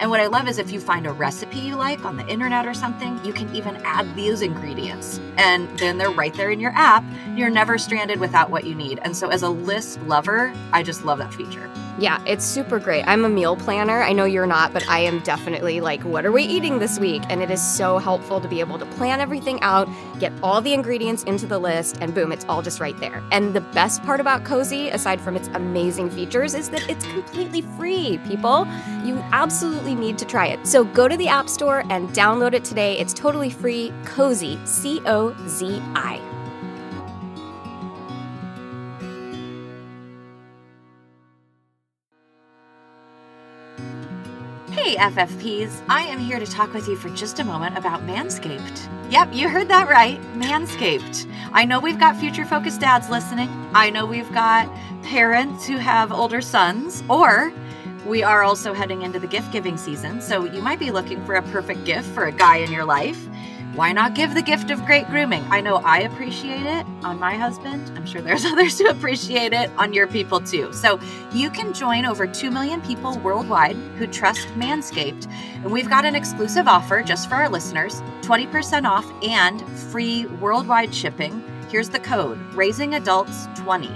And 0.00 0.08
what 0.08 0.18
I 0.18 0.28
love 0.28 0.48
is 0.48 0.58
if 0.58 0.72
you 0.72 0.80
find 0.80 1.06
a 1.06 1.12
recipe 1.12 1.58
you 1.58 1.76
like 1.76 2.06
on 2.06 2.16
the 2.16 2.26
internet 2.26 2.66
or 2.66 2.72
something, 2.72 3.22
you 3.22 3.34
can 3.34 3.54
even 3.54 3.76
add 3.84 4.16
these 4.16 4.40
ingredients. 4.40 5.20
And 5.36 5.68
then 5.78 5.98
they're 5.98 6.10
right 6.10 6.32
there 6.32 6.50
in 6.50 6.58
your 6.58 6.72
app. 6.74 7.04
You're 7.36 7.50
never 7.50 7.76
stranded 7.76 8.18
without 8.18 8.50
what 8.50 8.64
you 8.64 8.74
need. 8.74 8.98
And 9.02 9.14
so, 9.14 9.28
as 9.28 9.42
a 9.42 9.50
list 9.50 10.00
lover, 10.20 10.52
I 10.74 10.82
just 10.82 11.02
love 11.06 11.16
that 11.16 11.32
feature. 11.32 11.70
Yeah, 11.98 12.22
it's 12.26 12.44
super 12.44 12.78
great. 12.78 13.04
I'm 13.06 13.24
a 13.24 13.28
meal 13.30 13.56
planner. 13.56 14.02
I 14.02 14.12
know 14.12 14.26
you're 14.26 14.46
not, 14.46 14.74
but 14.74 14.86
I 14.86 14.98
am 14.98 15.20
definitely 15.20 15.80
like, 15.80 16.02
what 16.02 16.26
are 16.26 16.32
we 16.32 16.42
eating 16.42 16.78
this 16.78 16.98
week? 16.98 17.22
And 17.30 17.42
it 17.42 17.50
is 17.50 17.62
so 17.62 17.96
helpful 17.96 18.38
to 18.38 18.46
be 18.46 18.60
able 18.60 18.78
to 18.78 18.84
plan 18.84 19.22
everything 19.22 19.62
out, 19.62 19.88
get 20.18 20.30
all 20.42 20.60
the 20.60 20.74
ingredients 20.74 21.22
into 21.22 21.46
the 21.46 21.58
list, 21.58 21.96
and 22.02 22.14
boom, 22.14 22.32
it's 22.32 22.44
all 22.50 22.60
just 22.60 22.80
right 22.80 22.98
there. 23.00 23.22
And 23.32 23.54
the 23.54 23.62
best 23.62 24.02
part 24.02 24.20
about 24.20 24.44
Cozi, 24.44 24.92
aside 24.92 25.22
from 25.22 25.36
its 25.36 25.48
amazing 25.54 26.10
features, 26.10 26.52
is 26.52 26.68
that 26.68 26.86
it's 26.90 27.06
completely 27.06 27.62
free, 27.62 28.18
people. 28.26 28.66
You 29.02 29.16
absolutely 29.32 29.94
need 29.94 30.18
to 30.18 30.26
try 30.26 30.48
it. 30.48 30.66
So 30.66 30.84
go 30.84 31.08
to 31.08 31.16
the 31.16 31.28
App 31.28 31.48
Store 31.48 31.82
and 31.88 32.10
download 32.10 32.52
it 32.52 32.62
today. 32.62 32.98
It's 32.98 33.14
totally 33.14 33.48
free. 33.48 33.90
Cozi, 34.04 34.58
C 34.66 35.00
O 35.06 35.34
Z 35.48 35.80
I. 35.94 36.20
Hey, 44.90 44.96
FFPs. 44.96 45.84
I 45.88 46.00
am 46.00 46.18
here 46.18 46.40
to 46.40 46.46
talk 46.46 46.74
with 46.74 46.88
you 46.88 46.96
for 46.96 47.10
just 47.10 47.38
a 47.38 47.44
moment 47.44 47.78
about 47.78 48.04
Manscaped. 48.08 48.88
Yep, 49.08 49.32
you 49.32 49.48
heard 49.48 49.68
that 49.68 49.88
right. 49.88 50.20
Manscaped. 50.34 51.30
I 51.52 51.64
know 51.64 51.78
we've 51.78 52.00
got 52.00 52.16
future 52.16 52.44
focused 52.44 52.80
dads 52.80 53.08
listening. 53.08 53.48
I 53.72 53.88
know 53.88 54.04
we've 54.04 54.32
got 54.34 54.68
parents 55.04 55.64
who 55.64 55.76
have 55.76 56.10
older 56.10 56.40
sons, 56.40 57.04
or 57.08 57.52
we 58.04 58.24
are 58.24 58.42
also 58.42 58.74
heading 58.74 59.02
into 59.02 59.20
the 59.20 59.28
gift 59.28 59.52
giving 59.52 59.76
season. 59.76 60.20
So 60.20 60.44
you 60.44 60.60
might 60.60 60.80
be 60.80 60.90
looking 60.90 61.24
for 61.24 61.36
a 61.36 61.42
perfect 61.42 61.84
gift 61.84 62.08
for 62.08 62.24
a 62.24 62.32
guy 62.32 62.56
in 62.56 62.72
your 62.72 62.84
life 62.84 63.28
why 63.74 63.92
not 63.92 64.14
give 64.14 64.34
the 64.34 64.42
gift 64.42 64.70
of 64.70 64.84
great 64.84 65.06
grooming? 65.06 65.44
I 65.48 65.60
know 65.60 65.76
I 65.76 66.00
appreciate 66.00 66.66
it 66.66 66.84
on 67.04 67.20
my 67.20 67.36
husband. 67.36 67.92
I'm 67.96 68.04
sure 68.04 68.20
there's 68.20 68.44
others 68.52 68.78
who 68.78 68.88
appreciate 68.88 69.52
it 69.52 69.70
on 69.78 69.92
your 69.92 70.08
people 70.08 70.40
too. 70.40 70.72
So 70.72 70.98
you 71.32 71.50
can 71.50 71.72
join 71.72 72.04
over 72.04 72.26
2 72.26 72.50
million 72.50 72.80
people 72.82 73.18
worldwide 73.18 73.76
who 73.96 74.06
trust 74.06 74.48
Manscaped. 74.48 75.30
And 75.62 75.70
we've 75.70 75.88
got 75.88 76.04
an 76.04 76.16
exclusive 76.16 76.66
offer 76.66 77.02
just 77.02 77.28
for 77.28 77.36
our 77.36 77.48
listeners 77.48 78.00
20% 78.22 78.88
off 78.88 79.10
and 79.22 79.62
free 79.78 80.26
worldwide 80.26 80.94
shipping. 80.94 81.44
Here's 81.68 81.88
the 81.88 82.00
code 82.00 82.38
Raising 82.54 82.94
Adults 82.94 83.46
20 83.54 83.88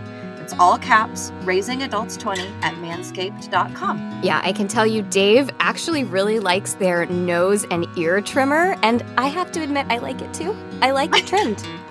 it's 0.44 0.52
all 0.58 0.76
caps, 0.76 1.32
raising 1.42 1.84
adults 1.84 2.18
20 2.18 2.42
at 2.60 2.74
manscaped.com. 2.74 4.20
Yeah, 4.22 4.42
I 4.44 4.52
can 4.52 4.68
tell 4.68 4.86
you, 4.86 5.00
Dave 5.00 5.48
actually 5.58 6.04
really 6.04 6.38
likes 6.38 6.74
their 6.74 7.06
nose 7.06 7.64
and 7.70 7.86
ear 7.96 8.20
trimmer. 8.20 8.76
And 8.82 9.02
I 9.16 9.28
have 9.28 9.50
to 9.52 9.62
admit, 9.62 9.86
I 9.88 9.96
like 9.98 10.20
it 10.20 10.34
too. 10.34 10.54
I 10.82 10.90
like 10.90 11.16
it 11.16 11.26
trimmed. 11.26 11.66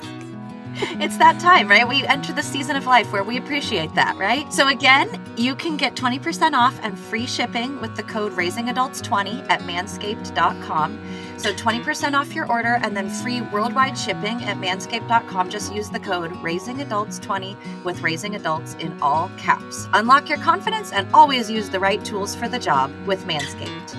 it's 0.99 1.17
that 1.17 1.39
time, 1.39 1.67
right? 1.67 1.87
We 1.87 2.03
enter 2.07 2.33
the 2.33 2.41
season 2.41 2.75
of 2.75 2.87
life 2.87 3.11
where 3.13 3.23
we 3.23 3.37
appreciate 3.37 3.93
that, 3.93 4.17
right? 4.17 4.51
So 4.51 4.69
again, 4.69 5.23
you 5.37 5.55
can 5.55 5.77
get 5.77 5.95
20% 5.95 6.53
off 6.53 6.79
and 6.81 6.97
free 6.97 7.27
shipping 7.27 7.79
with 7.79 7.95
the 7.95 8.01
code 8.01 8.31
RaisingAdults20 8.33 9.49
at 9.51 9.61
manscaped.com. 9.61 10.99
So 11.43 11.51
20% 11.51 12.13
off 12.17 12.33
your 12.33 12.49
order 12.49 12.79
and 12.83 12.95
then 12.95 13.09
free 13.09 13.41
worldwide 13.41 13.97
shipping 13.97 14.41
at 14.45 14.55
manscaped.com. 14.55 15.49
Just 15.49 15.75
use 15.75 15.89
the 15.89 15.99
code 15.99 16.31
RaisingAdults20 16.35 17.83
with 17.83 18.01
Raising 18.01 18.35
Adults 18.35 18.75
in 18.75 18.97
all 19.01 19.29
caps. 19.37 19.89
Unlock 19.91 20.29
your 20.29 20.37
confidence 20.37 20.93
and 20.93 21.05
always 21.13 21.51
use 21.51 21.69
the 21.69 21.81
right 21.81 22.01
tools 22.05 22.33
for 22.33 22.47
the 22.47 22.57
job 22.57 22.93
with 23.05 23.25
Manscaped. 23.25 23.93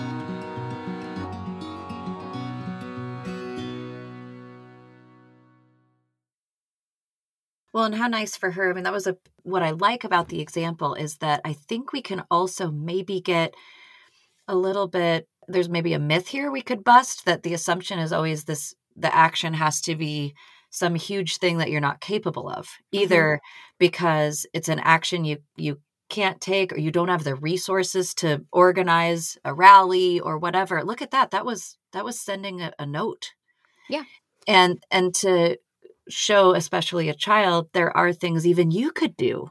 Well, 7.75 7.85
and 7.85 7.95
how 7.95 8.07
nice 8.07 8.39
for 8.39 8.53
her. 8.53 8.71
I 8.71 8.73
mean, 8.73 8.85
that 8.85 8.93
was 8.95 9.07
a 9.07 9.19
what 9.43 9.63
I 9.63 9.73
like 9.73 10.05
about 10.05 10.29
the 10.29 10.41
example 10.41 10.95
is 10.95 11.19
that 11.19 11.43
I 11.45 11.53
think 11.53 11.93
we 11.93 12.01
can 12.01 12.25
also 12.31 12.71
maybe 12.71 13.21
get 13.21 13.55
a 14.49 14.57
little 14.57 14.89
bit 14.89 15.29
there's 15.49 15.69
maybe 15.69 15.93
a 15.93 15.99
myth 15.99 16.29
here 16.29 16.51
we 16.51 16.63
could 16.63 16.85
bust 16.85 17.25
that 17.25 17.43
the 17.43 17.55
assumption 17.55 17.99
is 17.99 18.13
always 18.13 18.45
this 18.45 18.75
the 18.97 19.15
action 19.15 19.55
has 19.55 19.81
to 19.81 19.97
be 19.97 20.35
some 20.71 20.95
huge 20.97 21.37
thing 21.37 21.59
that 21.59 21.71
you're 21.71 21.81
not 21.81 22.01
capable 22.01 22.49
of 22.49 22.67
mm-hmm. 22.67 23.03
either 23.03 23.25
mm-hmm. 23.37 23.75
because 23.79 24.47
it's 24.53 24.69
an 24.69 24.81
action 24.81 25.25
you 25.25 25.39
you 25.57 25.79
can't 26.11 26.41
take 26.41 26.73
or 26.73 26.79
you 26.79 26.91
don't 26.91 27.09
have 27.09 27.25
the 27.25 27.35
resources 27.35 28.15
to 28.15 28.45
organize 28.53 29.39
a 29.45 29.55
rally 29.55 30.21
or 30.21 30.39
whatever 30.39 30.85
look 30.85 31.01
at 31.01 31.11
that 31.11 31.31
that 31.31 31.47
was 31.47 31.79
that 31.93 32.05
was 32.05 32.21
sending 32.21 32.61
a, 32.61 32.73
a 32.79 32.87
note 32.87 33.33
yeah 33.89 34.05
and 34.47 34.83
and 34.91 35.15
to 35.15 35.57
show 36.09 36.55
especially 36.55 37.09
a 37.09 37.15
child 37.15 37.69
there 37.73 37.97
are 37.97 38.13
things 38.13 38.47
even 38.47 38.71
you 38.71 38.91
could 38.91 39.17
do 39.17 39.49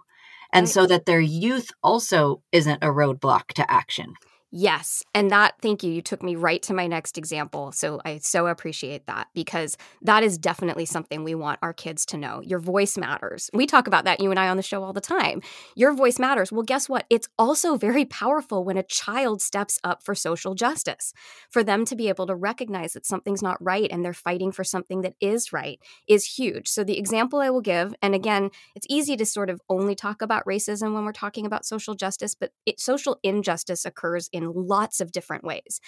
and 0.53 0.65
right. 0.65 0.73
so 0.73 0.85
that 0.85 1.05
their 1.05 1.19
youth 1.19 1.71
also 1.81 2.41
isn't 2.51 2.83
a 2.83 2.87
roadblock 2.87 3.47
to 3.47 3.69
action 3.69 4.13
Yes. 4.55 5.03
And 5.15 5.31
that, 5.31 5.55
thank 5.63 5.81
you. 5.81 5.91
You 5.91 6.03
took 6.03 6.21
me 6.21 6.35
right 6.35 6.61
to 6.61 6.75
my 6.75 6.85
next 6.85 7.17
example. 7.17 7.71
So 7.71 7.99
I 8.05 8.19
so 8.19 8.45
appreciate 8.45 9.07
that 9.07 9.27
because 9.33 9.75
that 10.03 10.21
is 10.21 10.37
definitely 10.37 10.85
something 10.85 11.23
we 11.23 11.33
want 11.33 11.57
our 11.63 11.73
kids 11.73 12.05
to 12.07 12.17
know. 12.17 12.39
Your 12.43 12.59
voice 12.59 12.95
matters. 12.95 13.49
We 13.51 13.65
talk 13.65 13.87
about 13.87 14.05
that, 14.05 14.19
you 14.19 14.29
and 14.29 14.39
I, 14.39 14.49
on 14.49 14.57
the 14.57 14.61
show 14.61 14.83
all 14.83 14.93
the 14.93 15.01
time. 15.01 15.41
Your 15.75 15.91
voice 15.95 16.19
matters. 16.19 16.51
Well, 16.51 16.61
guess 16.61 16.87
what? 16.87 17.07
It's 17.09 17.27
also 17.39 17.77
very 17.77 18.05
powerful 18.05 18.63
when 18.63 18.77
a 18.77 18.83
child 18.83 19.41
steps 19.41 19.79
up 19.83 20.03
for 20.03 20.13
social 20.13 20.53
justice. 20.53 21.13
For 21.49 21.63
them 21.63 21.83
to 21.85 21.95
be 21.95 22.07
able 22.07 22.27
to 22.27 22.35
recognize 22.35 22.93
that 22.93 23.07
something's 23.07 23.41
not 23.41 23.57
right 23.59 23.87
and 23.89 24.05
they're 24.05 24.13
fighting 24.13 24.51
for 24.51 24.63
something 24.63 25.01
that 25.01 25.15
is 25.19 25.51
right 25.51 25.79
is 26.07 26.37
huge. 26.37 26.67
So 26.67 26.83
the 26.83 26.99
example 26.99 27.39
I 27.39 27.49
will 27.49 27.61
give, 27.61 27.95
and 28.03 28.13
again, 28.13 28.51
it's 28.75 28.85
easy 28.87 29.17
to 29.17 29.25
sort 29.25 29.49
of 29.49 29.59
only 29.67 29.95
talk 29.95 30.21
about 30.21 30.45
racism 30.45 30.93
when 30.93 31.05
we're 31.05 31.11
talking 31.11 31.47
about 31.47 31.65
social 31.65 31.95
justice, 31.95 32.35
but 32.35 32.51
it, 32.67 32.79
social 32.79 33.17
injustice 33.23 33.83
occurs 33.83 34.29
in 34.31 34.42
in 34.43 34.51
lots 34.53 35.01
of 35.01 35.11
different 35.11 35.43
ways. 35.43 35.79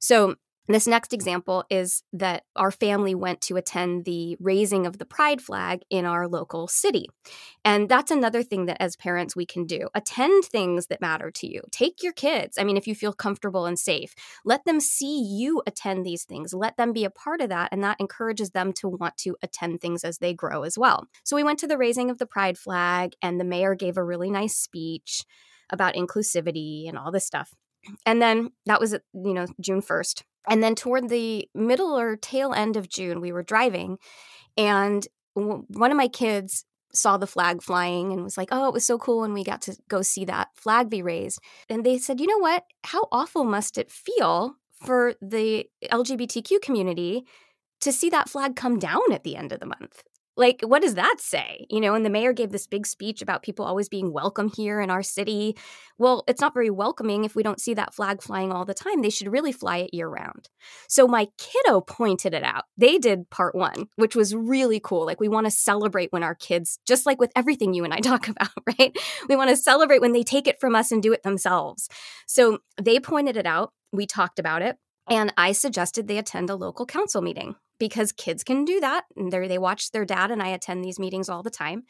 So, 0.00 0.36
this 0.66 0.86
next 0.86 1.12
example 1.12 1.64
is 1.68 2.02
that 2.14 2.44
our 2.56 2.70
family 2.70 3.14
went 3.14 3.42
to 3.42 3.56
attend 3.56 4.06
the 4.06 4.36
raising 4.40 4.86
of 4.86 4.96
the 4.96 5.04
pride 5.04 5.42
flag 5.42 5.82
in 5.90 6.06
our 6.06 6.26
local 6.26 6.68
city. 6.68 7.06
And 7.66 7.86
that's 7.86 8.10
another 8.10 8.42
thing 8.42 8.64
that 8.66 8.80
as 8.80 8.96
parents 8.96 9.36
we 9.36 9.44
can 9.44 9.66
do. 9.66 9.88
Attend 9.94 10.44
things 10.44 10.86
that 10.86 11.02
matter 11.02 11.30
to 11.32 11.46
you. 11.46 11.60
Take 11.70 12.02
your 12.02 12.14
kids. 12.14 12.56
I 12.58 12.64
mean, 12.64 12.78
if 12.78 12.86
you 12.86 12.94
feel 12.94 13.12
comfortable 13.12 13.66
and 13.66 13.78
safe, 13.78 14.14
let 14.44 14.64
them 14.64 14.80
see 14.80 15.20
you 15.22 15.62
attend 15.66 16.06
these 16.06 16.24
things. 16.24 16.54
Let 16.54 16.78
them 16.78 16.94
be 16.94 17.04
a 17.04 17.10
part 17.10 17.42
of 17.42 17.50
that. 17.50 17.68
And 17.70 17.84
that 17.84 18.00
encourages 18.00 18.50
them 18.50 18.72
to 18.74 18.88
want 18.88 19.18
to 19.18 19.36
attend 19.42 19.82
things 19.82 20.02
as 20.02 20.18
they 20.18 20.32
grow 20.32 20.62
as 20.62 20.78
well. 20.78 21.08
So 21.24 21.36
we 21.36 21.44
went 21.44 21.58
to 21.58 21.66
the 21.66 21.78
raising 21.78 22.10
of 22.10 22.16
the 22.16 22.26
pride 22.26 22.56
flag, 22.56 23.12
and 23.20 23.38
the 23.38 23.44
mayor 23.44 23.74
gave 23.74 23.98
a 23.98 24.04
really 24.04 24.30
nice 24.30 24.56
speech 24.56 25.24
about 25.70 25.94
inclusivity 25.94 26.88
and 26.88 26.96
all 26.96 27.12
this 27.12 27.26
stuff. 27.26 27.54
And 28.06 28.20
then 28.20 28.50
that 28.66 28.80
was, 28.80 28.92
you 28.92 29.34
know, 29.34 29.46
June 29.60 29.82
1st. 29.82 30.22
And 30.48 30.62
then 30.62 30.74
toward 30.74 31.08
the 31.08 31.48
middle 31.54 31.98
or 31.98 32.16
tail 32.16 32.52
end 32.52 32.76
of 32.76 32.88
June, 32.88 33.20
we 33.20 33.32
were 33.32 33.42
driving, 33.42 33.98
and 34.56 35.06
one 35.34 35.90
of 35.90 35.96
my 35.96 36.08
kids 36.08 36.64
saw 36.92 37.16
the 37.16 37.26
flag 37.26 37.60
flying 37.60 38.12
and 38.12 38.22
was 38.22 38.36
like, 38.36 38.50
oh, 38.52 38.68
it 38.68 38.72
was 38.72 38.86
so 38.86 38.98
cool. 38.98 39.24
And 39.24 39.34
we 39.34 39.42
got 39.42 39.62
to 39.62 39.76
go 39.88 40.00
see 40.00 40.24
that 40.26 40.48
flag 40.54 40.88
be 40.88 41.02
raised. 41.02 41.40
And 41.68 41.84
they 41.84 41.98
said, 41.98 42.20
you 42.20 42.28
know 42.28 42.38
what? 42.38 42.64
How 42.84 43.08
awful 43.10 43.42
must 43.42 43.76
it 43.78 43.90
feel 43.90 44.54
for 44.84 45.14
the 45.20 45.66
LGBTQ 45.84 46.62
community 46.62 47.24
to 47.80 47.90
see 47.90 48.10
that 48.10 48.28
flag 48.28 48.54
come 48.54 48.78
down 48.78 49.12
at 49.12 49.24
the 49.24 49.34
end 49.34 49.50
of 49.50 49.58
the 49.58 49.66
month? 49.66 50.04
Like, 50.36 50.62
what 50.62 50.82
does 50.82 50.94
that 50.94 51.16
say? 51.20 51.66
You 51.70 51.80
know, 51.80 51.94
and 51.94 52.04
the 52.04 52.10
mayor 52.10 52.32
gave 52.32 52.50
this 52.50 52.66
big 52.66 52.86
speech 52.86 53.22
about 53.22 53.42
people 53.42 53.64
always 53.64 53.88
being 53.88 54.12
welcome 54.12 54.50
here 54.54 54.80
in 54.80 54.90
our 54.90 55.02
city. 55.02 55.56
Well, 55.96 56.24
it's 56.26 56.40
not 56.40 56.54
very 56.54 56.70
welcoming 56.70 57.24
if 57.24 57.36
we 57.36 57.44
don't 57.44 57.60
see 57.60 57.74
that 57.74 57.94
flag 57.94 58.20
flying 58.20 58.50
all 58.50 58.64
the 58.64 58.74
time. 58.74 59.00
They 59.00 59.10
should 59.10 59.30
really 59.30 59.52
fly 59.52 59.78
it 59.78 59.94
year 59.94 60.08
round. 60.08 60.48
So 60.88 61.06
my 61.06 61.28
kiddo 61.38 61.80
pointed 61.80 62.34
it 62.34 62.42
out. 62.42 62.64
They 62.76 62.98
did 62.98 63.30
part 63.30 63.54
one, 63.54 63.86
which 63.94 64.16
was 64.16 64.34
really 64.34 64.80
cool. 64.80 65.06
Like, 65.06 65.20
we 65.20 65.28
want 65.28 65.46
to 65.46 65.52
celebrate 65.52 66.12
when 66.12 66.24
our 66.24 66.34
kids, 66.34 66.80
just 66.86 67.06
like 67.06 67.20
with 67.20 67.30
everything 67.36 67.72
you 67.72 67.84
and 67.84 67.94
I 67.94 67.98
talk 68.00 68.26
about, 68.26 68.50
right? 68.78 68.96
We 69.28 69.36
want 69.36 69.50
to 69.50 69.56
celebrate 69.56 70.00
when 70.00 70.12
they 70.12 70.24
take 70.24 70.48
it 70.48 70.60
from 70.60 70.74
us 70.74 70.90
and 70.90 71.02
do 71.02 71.12
it 71.12 71.22
themselves. 71.22 71.88
So 72.26 72.58
they 72.80 72.98
pointed 72.98 73.36
it 73.36 73.46
out. 73.46 73.72
We 73.92 74.06
talked 74.06 74.40
about 74.40 74.62
it. 74.62 74.76
And 75.08 75.32
I 75.36 75.52
suggested 75.52 76.08
they 76.08 76.18
attend 76.18 76.48
a 76.50 76.56
local 76.56 76.86
council 76.86 77.20
meeting 77.20 77.56
because 77.78 78.12
kids 78.12 78.44
can 78.44 78.64
do 78.64 78.80
that. 78.80 79.04
And 79.16 79.32
they 79.32 79.58
watch 79.58 79.90
their 79.90 80.04
dad, 80.04 80.30
and 80.30 80.42
I 80.42 80.48
attend 80.48 80.84
these 80.84 80.98
meetings 80.98 81.28
all 81.28 81.42
the 81.42 81.50
time. 81.50 81.84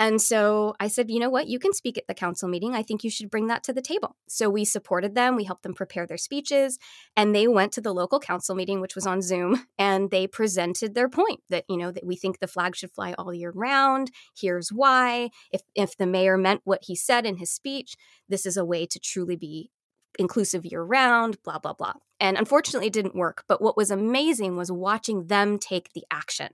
And 0.00 0.22
so 0.22 0.76
I 0.78 0.86
said, 0.86 1.10
you 1.10 1.18
know 1.18 1.28
what? 1.28 1.48
You 1.48 1.58
can 1.58 1.72
speak 1.72 1.98
at 1.98 2.06
the 2.06 2.14
council 2.14 2.48
meeting. 2.48 2.72
I 2.72 2.84
think 2.84 3.02
you 3.02 3.10
should 3.10 3.30
bring 3.30 3.48
that 3.48 3.64
to 3.64 3.72
the 3.72 3.82
table. 3.82 4.14
So 4.28 4.48
we 4.48 4.64
supported 4.64 5.16
them. 5.16 5.34
We 5.34 5.42
helped 5.42 5.64
them 5.64 5.74
prepare 5.74 6.06
their 6.06 6.16
speeches. 6.16 6.78
And 7.16 7.34
they 7.34 7.48
went 7.48 7.72
to 7.72 7.80
the 7.80 7.92
local 7.92 8.20
council 8.20 8.54
meeting, 8.54 8.80
which 8.80 8.94
was 8.94 9.08
on 9.08 9.22
Zoom, 9.22 9.66
and 9.76 10.12
they 10.12 10.28
presented 10.28 10.94
their 10.94 11.08
point 11.08 11.40
that, 11.50 11.64
you 11.68 11.76
know, 11.76 11.90
that 11.90 12.06
we 12.06 12.14
think 12.14 12.38
the 12.38 12.46
flag 12.46 12.76
should 12.76 12.92
fly 12.92 13.12
all 13.18 13.34
year 13.34 13.50
round. 13.52 14.12
Here's 14.40 14.68
why. 14.68 15.30
If, 15.50 15.62
if 15.74 15.96
the 15.96 16.06
mayor 16.06 16.38
meant 16.38 16.60
what 16.62 16.84
he 16.84 16.94
said 16.94 17.26
in 17.26 17.38
his 17.38 17.50
speech, 17.50 17.96
this 18.28 18.46
is 18.46 18.56
a 18.56 18.64
way 18.64 18.86
to 18.86 19.00
truly 19.00 19.34
be 19.34 19.72
inclusive 20.18 20.64
year 20.64 20.82
round, 20.82 21.42
blah, 21.42 21.58
blah, 21.58 21.72
blah. 21.72 21.94
And 22.20 22.36
unfortunately, 22.36 22.88
it 22.88 22.92
didn't 22.92 23.14
work. 23.14 23.44
But 23.48 23.62
what 23.62 23.76
was 23.76 23.90
amazing 23.90 24.56
was 24.56 24.72
watching 24.72 25.26
them 25.28 25.58
take 25.58 25.92
the 25.92 26.04
action. 26.10 26.48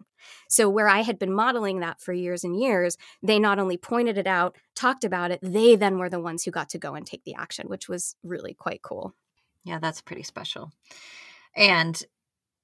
So, 0.49 0.69
where 0.69 0.89
I 0.89 1.01
had 1.01 1.19
been 1.19 1.33
modeling 1.33 1.81
that 1.81 2.01
for 2.01 2.13
years 2.13 2.45
and 2.45 2.59
years, 2.59 2.97
they 3.23 3.39
not 3.39 3.59
only 3.59 3.77
pointed 3.77 4.19
it 4.19 4.27
out, 4.27 4.57
talked 4.75 5.05
about 5.05 5.31
it, 5.31 5.41
they 5.43 5.77
then 5.77 5.99
were 5.99 6.11
the 6.11 6.21
ones 6.21 6.45
who 6.45 6.51
got 6.51 6.69
to 6.71 6.79
go 6.79 6.95
and 6.95 7.07
take 7.07 7.25
the 7.25 7.35
action, 7.35 7.69
which 7.69 7.89
was 7.89 8.17
really 8.23 8.55
quite 8.55 8.83
cool. 8.83 9.15
Yeah, 9.65 9.79
that's 9.79 10.03
pretty 10.03 10.23
special. 10.23 10.71
And 11.57 12.03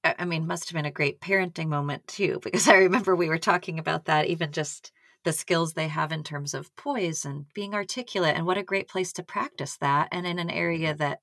I 0.03 0.25
mean, 0.25 0.47
must 0.47 0.69
have 0.69 0.75
been 0.75 0.85
a 0.85 0.91
great 0.91 1.21
parenting 1.21 1.67
moment 1.67 2.07
too, 2.07 2.39
because 2.43 2.67
I 2.67 2.75
remember 2.75 3.15
we 3.15 3.29
were 3.29 3.37
talking 3.37 3.79
about 3.79 4.05
that 4.05 4.27
even 4.27 4.51
just 4.51 4.91
the 5.23 5.33
skills 5.33 5.73
they 5.73 5.87
have 5.87 6.11
in 6.11 6.23
terms 6.23 6.53
of 6.53 6.75
poise 6.75 7.25
and 7.25 7.45
being 7.53 7.73
articulate 7.73 8.35
and 8.35 8.45
what 8.45 8.57
a 8.57 8.63
great 8.63 8.87
place 8.87 9.13
to 9.13 9.23
practice 9.23 9.77
that 9.77 10.07
and 10.11 10.25
in 10.25 10.39
an 10.39 10.49
area 10.49 10.93
that 10.93 11.19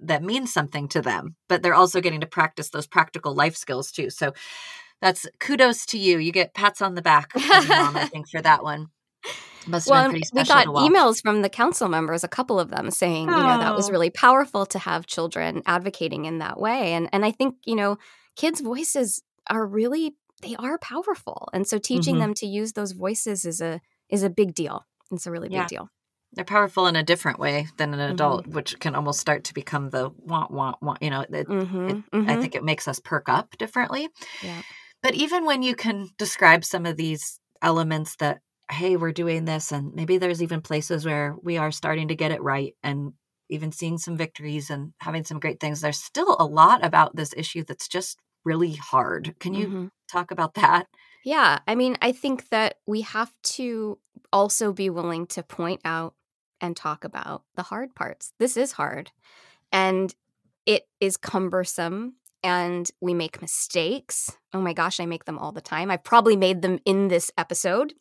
that 0.00 0.22
means 0.22 0.52
something 0.52 0.88
to 0.88 1.00
them 1.00 1.36
but 1.48 1.62
they're 1.62 1.74
also 1.74 2.00
getting 2.00 2.20
to 2.20 2.26
practice 2.26 2.70
those 2.70 2.86
practical 2.86 3.34
life 3.34 3.56
skills 3.56 3.90
too 3.90 4.10
so 4.10 4.32
that's 5.00 5.26
kudos 5.40 5.86
to 5.86 5.98
you 5.98 6.18
you 6.18 6.32
get 6.32 6.54
pats 6.54 6.82
on 6.82 6.94
the 6.94 7.02
back 7.02 7.32
mom, 7.34 7.96
i 7.96 8.08
think 8.12 8.28
for 8.28 8.42
that 8.42 8.62
one 8.62 8.88
must 9.68 9.90
well, 9.90 10.10
we 10.10 10.20
got 10.44 10.66
emails 10.66 11.20
from 11.20 11.42
the 11.42 11.48
council 11.48 11.88
members, 11.88 12.24
a 12.24 12.28
couple 12.28 12.58
of 12.58 12.70
them, 12.70 12.90
saying, 12.90 13.28
oh. 13.28 13.36
you 13.36 13.42
know, 13.42 13.58
that 13.58 13.76
was 13.76 13.88
oh. 13.88 13.92
really 13.92 14.10
powerful 14.10 14.64
to 14.66 14.78
have 14.78 15.06
children 15.06 15.62
advocating 15.66 16.24
in 16.24 16.38
that 16.38 16.58
way. 16.58 16.94
And 16.94 17.08
and 17.12 17.24
I 17.24 17.30
think, 17.30 17.56
you 17.64 17.76
know, 17.76 17.98
kids' 18.36 18.60
voices 18.60 19.22
are 19.48 19.66
really 19.66 20.14
they 20.42 20.56
are 20.56 20.78
powerful. 20.78 21.48
And 21.52 21.66
so 21.66 21.78
teaching 21.78 22.14
mm-hmm. 22.14 22.20
them 22.20 22.34
to 22.34 22.46
use 22.46 22.72
those 22.72 22.92
voices 22.92 23.44
is 23.44 23.60
a 23.60 23.80
is 24.08 24.22
a 24.22 24.30
big 24.30 24.54
deal. 24.54 24.86
It's 25.10 25.26
a 25.26 25.30
really 25.30 25.48
big 25.48 25.56
yeah. 25.56 25.66
deal. 25.66 25.90
They're 26.32 26.44
powerful 26.44 26.86
in 26.86 26.96
a 26.96 27.02
different 27.02 27.38
way 27.38 27.68
than 27.78 27.94
an 27.94 28.00
adult, 28.00 28.42
mm-hmm. 28.42 28.52
which 28.52 28.78
can 28.78 28.94
almost 28.94 29.20
start 29.20 29.44
to 29.44 29.54
become 29.54 29.90
the 29.90 30.10
want, 30.18 30.50
want, 30.50 30.82
want. 30.82 31.02
You 31.02 31.10
know, 31.10 31.20
it, 31.22 31.48
mm-hmm. 31.48 31.88
It, 31.88 31.96
I 32.12 32.16
mm-hmm. 32.16 32.40
think 32.40 32.54
it 32.54 32.64
makes 32.64 32.86
us 32.86 33.00
perk 33.00 33.28
up 33.28 33.56
differently. 33.56 34.08
Yeah. 34.42 34.62
But 35.02 35.14
even 35.14 35.46
when 35.46 35.62
you 35.62 35.74
can 35.74 36.08
describe 36.18 36.64
some 36.64 36.84
of 36.84 36.96
these 36.96 37.40
elements 37.62 38.16
that, 38.16 38.40
hey, 38.70 38.96
we're 38.96 39.12
doing 39.12 39.46
this, 39.46 39.72
and 39.72 39.94
maybe 39.94 40.18
there's 40.18 40.42
even 40.42 40.60
places 40.60 41.06
where 41.06 41.34
we 41.42 41.56
are 41.56 41.70
starting 41.70 42.08
to 42.08 42.14
get 42.14 42.32
it 42.32 42.42
right 42.42 42.74
and 42.82 43.12
even 43.48 43.72
seeing 43.72 43.96
some 43.96 44.16
victories 44.16 44.68
and 44.68 44.92
having 44.98 45.24
some 45.24 45.40
great 45.40 45.60
things, 45.60 45.80
there's 45.80 45.98
still 45.98 46.36
a 46.38 46.44
lot 46.44 46.84
about 46.84 47.16
this 47.16 47.32
issue 47.36 47.64
that's 47.66 47.88
just 47.88 48.18
really 48.48 48.72
hard. 48.72 49.34
Can 49.38 49.52
you 49.52 49.66
mm-hmm. 49.66 49.86
talk 50.10 50.30
about 50.30 50.54
that? 50.54 50.86
Yeah. 51.24 51.58
I 51.66 51.74
mean, 51.74 51.98
I 52.00 52.12
think 52.12 52.48
that 52.48 52.76
we 52.86 53.02
have 53.02 53.30
to 53.42 53.98
also 54.32 54.72
be 54.72 54.88
willing 54.88 55.26
to 55.26 55.42
point 55.42 55.82
out 55.84 56.14
and 56.60 56.74
talk 56.74 57.04
about 57.04 57.42
the 57.54 57.62
hard 57.62 57.94
parts. 57.94 58.32
This 58.38 58.56
is 58.56 58.72
hard 58.72 59.10
and 59.70 60.14
it 60.64 60.88
is 61.00 61.18
cumbersome 61.18 62.14
and 62.42 62.90
we 63.00 63.12
make 63.12 63.42
mistakes. 63.42 64.36
Oh 64.54 64.60
my 64.60 64.72
gosh, 64.72 65.00
I 65.00 65.06
make 65.06 65.26
them 65.26 65.38
all 65.38 65.52
the 65.52 65.60
time. 65.60 65.90
I've 65.90 66.04
probably 66.04 66.36
made 66.36 66.62
them 66.62 66.78
in 66.86 67.08
this 67.08 67.30
episode. 67.36 67.92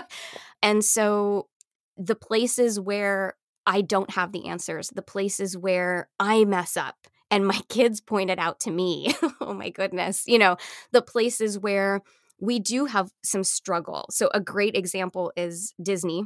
and 0.62 0.84
so 0.84 1.48
the 1.96 2.16
places 2.16 2.80
where 2.80 3.36
I 3.66 3.82
don't 3.82 4.10
have 4.10 4.32
the 4.32 4.46
answers, 4.46 4.90
the 4.90 5.02
places 5.02 5.56
where 5.56 6.08
I 6.18 6.44
mess 6.44 6.76
up, 6.76 7.06
and 7.30 7.46
my 7.46 7.60
kids 7.68 8.00
pointed 8.00 8.38
out 8.38 8.60
to 8.60 8.70
me 8.70 9.14
oh 9.40 9.54
my 9.54 9.70
goodness 9.70 10.24
you 10.26 10.38
know 10.38 10.56
the 10.92 11.02
places 11.02 11.58
where 11.58 12.00
we 12.40 12.58
do 12.58 12.86
have 12.86 13.10
some 13.22 13.44
struggle. 13.44 14.06
So 14.10 14.28
a 14.34 14.40
great 14.40 14.76
example 14.76 15.32
is 15.36 15.72
disney 15.82 16.24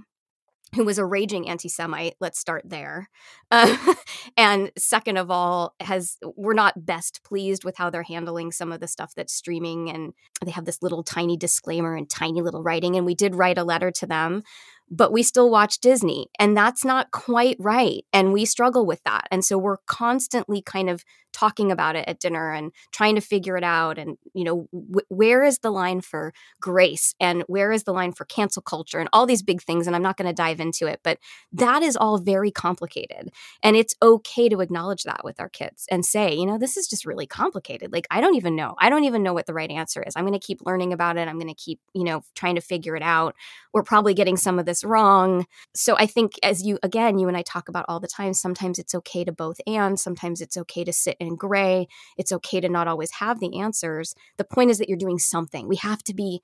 who 0.75 0.85
was 0.85 0.99
a 0.99 1.05
raging 1.05 1.49
anti-semite 1.49 2.15
let's 2.21 2.39
start 2.39 2.63
there 2.67 3.09
uh, 3.51 3.95
and 4.37 4.71
second 4.77 5.17
of 5.17 5.31
all 5.31 5.75
has 5.81 6.19
we're 6.37 6.53
not 6.53 6.85
best 6.85 7.23
pleased 7.25 7.65
with 7.65 7.77
how 7.79 7.89
they're 7.89 8.03
handling 8.03 8.53
some 8.53 8.71
of 8.71 8.81
the 8.81 8.87
stuff 8.87 9.15
that's 9.17 9.33
streaming 9.33 9.89
and 9.89 10.13
they 10.45 10.51
have 10.51 10.67
this 10.67 10.83
little 10.83 11.03
tiny 11.03 11.39
disclaimer 11.39 11.97
and 11.97 12.11
tiny 12.11 12.43
little 12.43 12.63
writing 12.63 12.97
and 12.97 13.07
we 13.07 13.15
did 13.15 13.35
write 13.35 13.57
a 13.57 13.65
letter 13.65 13.91
to 13.91 14.07
them 14.07 14.43
but 14.91 15.13
we 15.13 15.23
still 15.23 15.51
watch 15.51 15.81
Disney. 15.81 16.29
And 16.39 16.57
that's 16.57 16.85
not 16.85 17.11
quite 17.11 17.57
right. 17.59 18.05
And 18.13 18.33
we 18.33 18.45
struggle 18.45 18.87
with 18.87 19.03
that. 19.05 19.29
And 19.31 19.45
so 19.45 19.59
we're 19.59 19.79
constantly 19.87 20.63
kind 20.63 20.89
of 20.89 21.05
talking 21.33 21.71
about 21.71 21.95
it 21.95 22.09
at 22.09 22.19
dinner 22.19 22.53
and 22.53 22.73
trying 22.91 23.15
to 23.15 23.21
figure 23.21 23.57
it 23.57 23.65
out. 23.65 23.99
And, 23.99 24.17
you 24.33 24.45
know, 24.45 24.67
where 25.09 25.45
is 25.45 25.59
the 25.59 25.71
line 25.71 26.01
for 26.01 26.33
grace 26.61 27.15
and 27.21 27.45
where 27.47 27.71
is 27.71 27.85
the 27.85 27.93
line 27.93 28.13
for 28.13 28.25
cancel 28.25 28.63
culture 28.63 28.99
and 28.99 29.09
all 29.13 29.27
these 29.27 29.43
big 29.43 29.63
things. 29.63 29.87
And 29.87 29.95
I'm 29.95 30.03
not 30.03 30.17
going 30.17 30.27
to 30.27 30.33
dive 30.33 30.59
into 30.59 30.87
it, 30.87 31.01
but 31.03 31.19
that 31.53 31.83
is 31.83 31.97
all 31.97 32.19
very 32.19 32.51
complicated. 32.51 33.31
And 33.63 33.77
it's 33.77 33.95
okay 34.03 34.49
to 34.49 34.61
acknowledge 34.61 35.03
that 35.05 35.23
with 35.23 35.39
our 35.39 35.51
kids 35.51 35.87
and 35.91 36.05
say, 36.05 36.35
you 36.35 36.47
know, 36.47 36.59
this 36.59 36.77
is 36.77 36.89
just 36.89 37.05
really 37.05 37.27
complicated. 37.27 37.93
Like, 37.93 38.07
I 38.11 38.21
don't 38.21 38.37
even 38.37 38.57
know. 38.57 38.75
I 38.79 38.89
don't 38.89 39.05
even 39.05 39.23
know 39.23 39.35
what 39.35 39.47
the 39.47 39.55
right 39.55 39.71
answer 39.71 40.03
is. 40.03 40.15
I'm 40.17 40.25
going 40.25 40.39
to 40.39 40.45
keep 40.45 40.65
learning 40.65 40.93
about 40.93 41.19
it. 41.19 41.29
I'm 41.29 41.39
going 41.39 41.55
to 41.55 41.55
keep, 41.55 41.79
you 41.95 42.05
know, 42.05 42.23
trying 42.35 42.55
to 42.55 42.61
figure 42.63 42.97
it 42.97 43.03
out. 43.03 43.35
We're 43.75 43.83
probably 43.83 44.15
getting 44.15 44.37
some 44.37 44.59
of 44.59 44.65
this 44.65 44.78
this 44.79 44.89
wrong. 44.89 45.47
So 45.75 45.97
I 45.97 46.07
think, 46.07 46.33
as 46.43 46.63
you, 46.63 46.79
again, 46.83 47.19
you 47.19 47.29
and 47.29 47.37
I 47.37 47.43
talk 47.43 47.69
about 47.69 47.85
all 47.89 48.01
the 48.01 48.09
time, 48.09 48.35
sometimes 48.35 48.79
it's 48.79 48.95
okay 48.95 49.25
to 49.25 49.33
both 49.33 49.61
and, 49.67 49.99
sometimes 49.99 50.41
it's 50.41 50.57
okay 50.57 50.85
to 50.85 50.93
sit 50.93 51.17
in 51.21 51.37
gray. 51.37 51.87
It's 52.17 52.33
okay 52.33 52.61
to 52.61 52.69
not 52.69 52.89
always 52.89 53.13
have 53.13 53.41
the 53.41 53.59
answers. 53.61 54.15
The 54.37 54.45
point 54.45 54.71
is 54.71 54.79
that 54.79 54.89
you're 54.89 54.99
doing 54.99 55.19
something. 55.19 55.69
We 55.69 55.77
have 55.77 56.03
to 56.05 56.15
be 56.15 56.43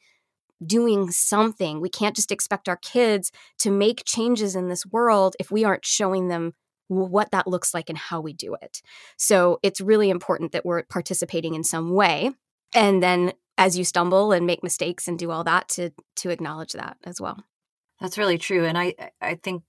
doing 0.65 1.11
something. 1.11 1.81
We 1.81 1.91
can't 1.91 2.17
just 2.17 2.33
expect 2.33 2.69
our 2.69 2.77
kids 2.77 3.31
to 3.59 3.71
make 3.71 4.05
changes 4.05 4.57
in 4.57 4.69
this 4.69 4.87
world 4.87 5.37
if 5.39 5.51
we 5.51 5.65
aren't 5.65 5.85
showing 5.85 6.29
them 6.29 6.55
what 6.89 7.31
that 7.33 7.47
looks 7.47 7.75
like 7.75 7.89
and 7.89 7.99
how 7.99 8.21
we 8.21 8.33
do 8.33 8.55
it. 8.61 8.83
So 9.17 9.59
it's 9.63 9.81
really 9.81 10.11
important 10.11 10.53
that 10.53 10.65
we're 10.65 10.85
participating 10.85 11.55
in 11.55 11.65
some 11.65 11.93
way. 11.93 12.31
And 12.75 13.03
then 13.03 13.33
as 13.57 13.79
you 13.79 13.85
stumble 13.85 14.33
and 14.33 14.47
make 14.47 14.63
mistakes 14.63 15.09
and 15.09 15.19
do 15.19 15.31
all 15.31 15.45
that 15.45 15.69
to 15.69 15.91
to 16.17 16.31
acknowledge 16.31 16.73
that 16.73 16.97
as 17.05 17.21
well. 17.21 17.45
That's 18.01 18.19
really 18.19 18.39
true. 18.39 18.65
And 18.65 18.77
I 18.79 18.95
I 19.21 19.37
think 19.37 19.63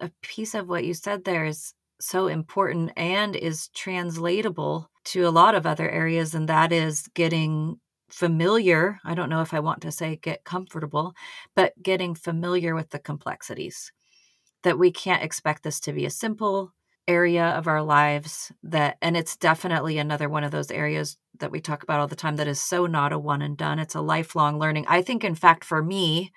a 0.00 0.10
piece 0.22 0.54
of 0.54 0.68
what 0.68 0.84
you 0.84 0.94
said 0.94 1.24
there 1.24 1.44
is 1.44 1.74
so 2.00 2.26
important 2.26 2.92
and 2.96 3.36
is 3.36 3.68
translatable 3.68 4.90
to 5.04 5.22
a 5.26 5.30
lot 5.30 5.54
of 5.54 5.66
other 5.66 5.88
areas 5.88 6.34
and 6.34 6.48
that 6.48 6.72
is 6.72 7.06
getting 7.14 7.78
familiar 8.10 8.98
i 9.04 9.14
don't 9.14 9.30
know 9.30 9.40
if 9.40 9.54
i 9.54 9.60
want 9.60 9.80
to 9.80 9.90
say 9.92 10.16
get 10.16 10.44
comfortable 10.44 11.14
but 11.56 11.72
getting 11.82 12.14
familiar 12.14 12.74
with 12.74 12.90
the 12.90 12.98
complexities 12.98 13.90
that 14.62 14.78
we 14.78 14.90
can't 14.90 15.22
expect 15.22 15.62
this 15.62 15.80
to 15.80 15.92
be 15.92 16.06
a 16.06 16.10
simple 16.10 16.72
area 17.08 17.46
of 17.50 17.66
our 17.66 17.82
lives 17.82 18.52
that 18.62 18.96
and 19.02 19.16
it's 19.16 19.36
definitely 19.36 19.98
another 19.98 20.28
one 20.28 20.44
of 20.44 20.52
those 20.52 20.70
areas 20.70 21.16
that 21.40 21.50
we 21.50 21.60
talk 21.60 21.82
about 21.82 21.98
all 22.00 22.06
the 22.06 22.14
time 22.14 22.36
that 22.36 22.46
is 22.46 22.60
so 22.62 22.86
not 22.86 23.12
a 23.12 23.18
one 23.18 23.42
and 23.42 23.56
done 23.56 23.78
it's 23.80 23.96
a 23.96 24.00
lifelong 24.00 24.58
learning 24.58 24.84
i 24.88 25.02
think 25.02 25.24
in 25.24 25.34
fact 25.34 25.64
for 25.64 25.82
me 25.82 26.30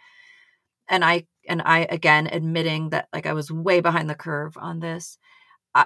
and 0.90 1.04
i 1.04 1.26
and 1.48 1.62
i 1.64 1.80
again 1.90 2.28
admitting 2.32 2.90
that 2.90 3.08
like 3.14 3.26
i 3.26 3.34
was 3.34 3.52
way 3.52 3.80
behind 3.80 4.10
the 4.10 4.16
curve 4.16 4.58
on 4.58 4.80
this 4.80 5.18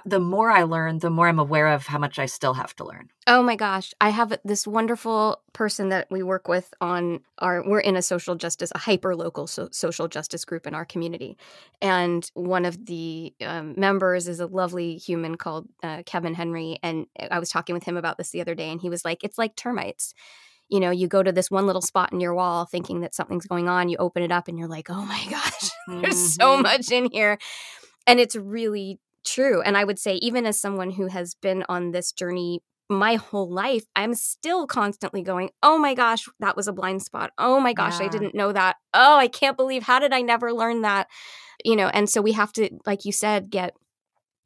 the 0.04 0.20
more 0.20 0.50
I 0.50 0.62
learn, 0.62 0.98
the 0.98 1.10
more 1.10 1.26
I'm 1.26 1.40
aware 1.40 1.66
of 1.68 1.86
how 1.86 1.98
much 1.98 2.18
I 2.18 2.26
still 2.26 2.54
have 2.54 2.74
to 2.76 2.84
learn. 2.84 3.08
Oh 3.26 3.42
my 3.42 3.56
gosh. 3.56 3.92
I 4.00 4.10
have 4.10 4.38
this 4.44 4.66
wonderful 4.66 5.42
person 5.52 5.88
that 5.88 6.06
we 6.10 6.22
work 6.22 6.46
with 6.46 6.72
on 6.80 7.20
our, 7.38 7.64
we're 7.66 7.80
in 7.80 7.96
a 7.96 8.02
social 8.02 8.36
justice, 8.36 8.70
a 8.74 8.78
hyper 8.78 9.16
local 9.16 9.48
so, 9.48 9.68
social 9.72 10.06
justice 10.06 10.44
group 10.44 10.66
in 10.66 10.74
our 10.74 10.84
community. 10.84 11.36
And 11.82 12.28
one 12.34 12.64
of 12.64 12.86
the 12.86 13.34
um, 13.40 13.74
members 13.76 14.28
is 14.28 14.38
a 14.38 14.46
lovely 14.46 14.96
human 14.96 15.36
called 15.36 15.66
uh, 15.82 16.04
Kevin 16.06 16.34
Henry. 16.34 16.78
And 16.84 17.06
I 17.28 17.40
was 17.40 17.50
talking 17.50 17.74
with 17.74 17.84
him 17.84 17.96
about 17.96 18.16
this 18.16 18.30
the 18.30 18.40
other 18.40 18.54
day, 18.54 18.70
and 18.70 18.80
he 18.80 18.90
was 18.90 19.04
like, 19.04 19.24
it's 19.24 19.38
like 19.38 19.56
termites 19.56 20.14
you 20.70 20.80
know, 20.80 20.90
you 20.90 21.08
go 21.08 21.22
to 21.22 21.32
this 21.32 21.50
one 21.50 21.66
little 21.66 21.82
spot 21.82 22.12
in 22.12 22.20
your 22.20 22.34
wall 22.34 22.64
thinking 22.64 23.00
that 23.00 23.14
something's 23.14 23.46
going 23.46 23.68
on, 23.68 23.88
you 23.88 23.96
open 23.98 24.22
it 24.22 24.32
up 24.32 24.48
and 24.48 24.58
you're 24.58 24.68
like, 24.68 24.88
oh 24.88 25.04
my 25.04 25.26
gosh, 25.30 25.70
there's 25.88 26.14
mm-hmm. 26.14 26.40
so 26.40 26.56
much 26.56 26.90
in 26.90 27.10
here. 27.10 27.38
And 28.06 28.20
it's 28.20 28.36
really 28.36 28.98
true. 29.24 29.60
And 29.62 29.76
I 29.76 29.84
would 29.84 29.98
say, 29.98 30.14
even 30.16 30.46
as 30.46 30.60
someone 30.60 30.92
who 30.92 31.08
has 31.08 31.34
been 31.34 31.64
on 31.68 31.90
this 31.90 32.12
journey 32.12 32.62
my 32.88 33.14
whole 33.14 33.48
life, 33.48 33.84
I'm 33.94 34.14
still 34.14 34.66
constantly 34.66 35.22
going, 35.22 35.50
oh 35.62 35.78
my 35.78 35.94
gosh, 35.94 36.28
that 36.40 36.56
was 36.56 36.66
a 36.66 36.72
blind 36.72 37.02
spot. 37.02 37.30
Oh 37.38 37.60
my 37.60 37.72
gosh, 37.72 38.00
yeah. 38.00 38.06
I 38.06 38.08
didn't 38.08 38.34
know 38.34 38.52
that. 38.52 38.76
Oh, 38.92 39.16
I 39.16 39.28
can't 39.28 39.56
believe, 39.56 39.84
how 39.84 40.00
did 40.00 40.12
I 40.12 40.22
never 40.22 40.52
learn 40.52 40.82
that? 40.82 41.06
You 41.64 41.76
know, 41.76 41.88
and 41.88 42.08
so 42.08 42.20
we 42.20 42.32
have 42.32 42.52
to, 42.54 42.68
like 42.86 43.04
you 43.04 43.12
said, 43.12 43.50
get 43.50 43.74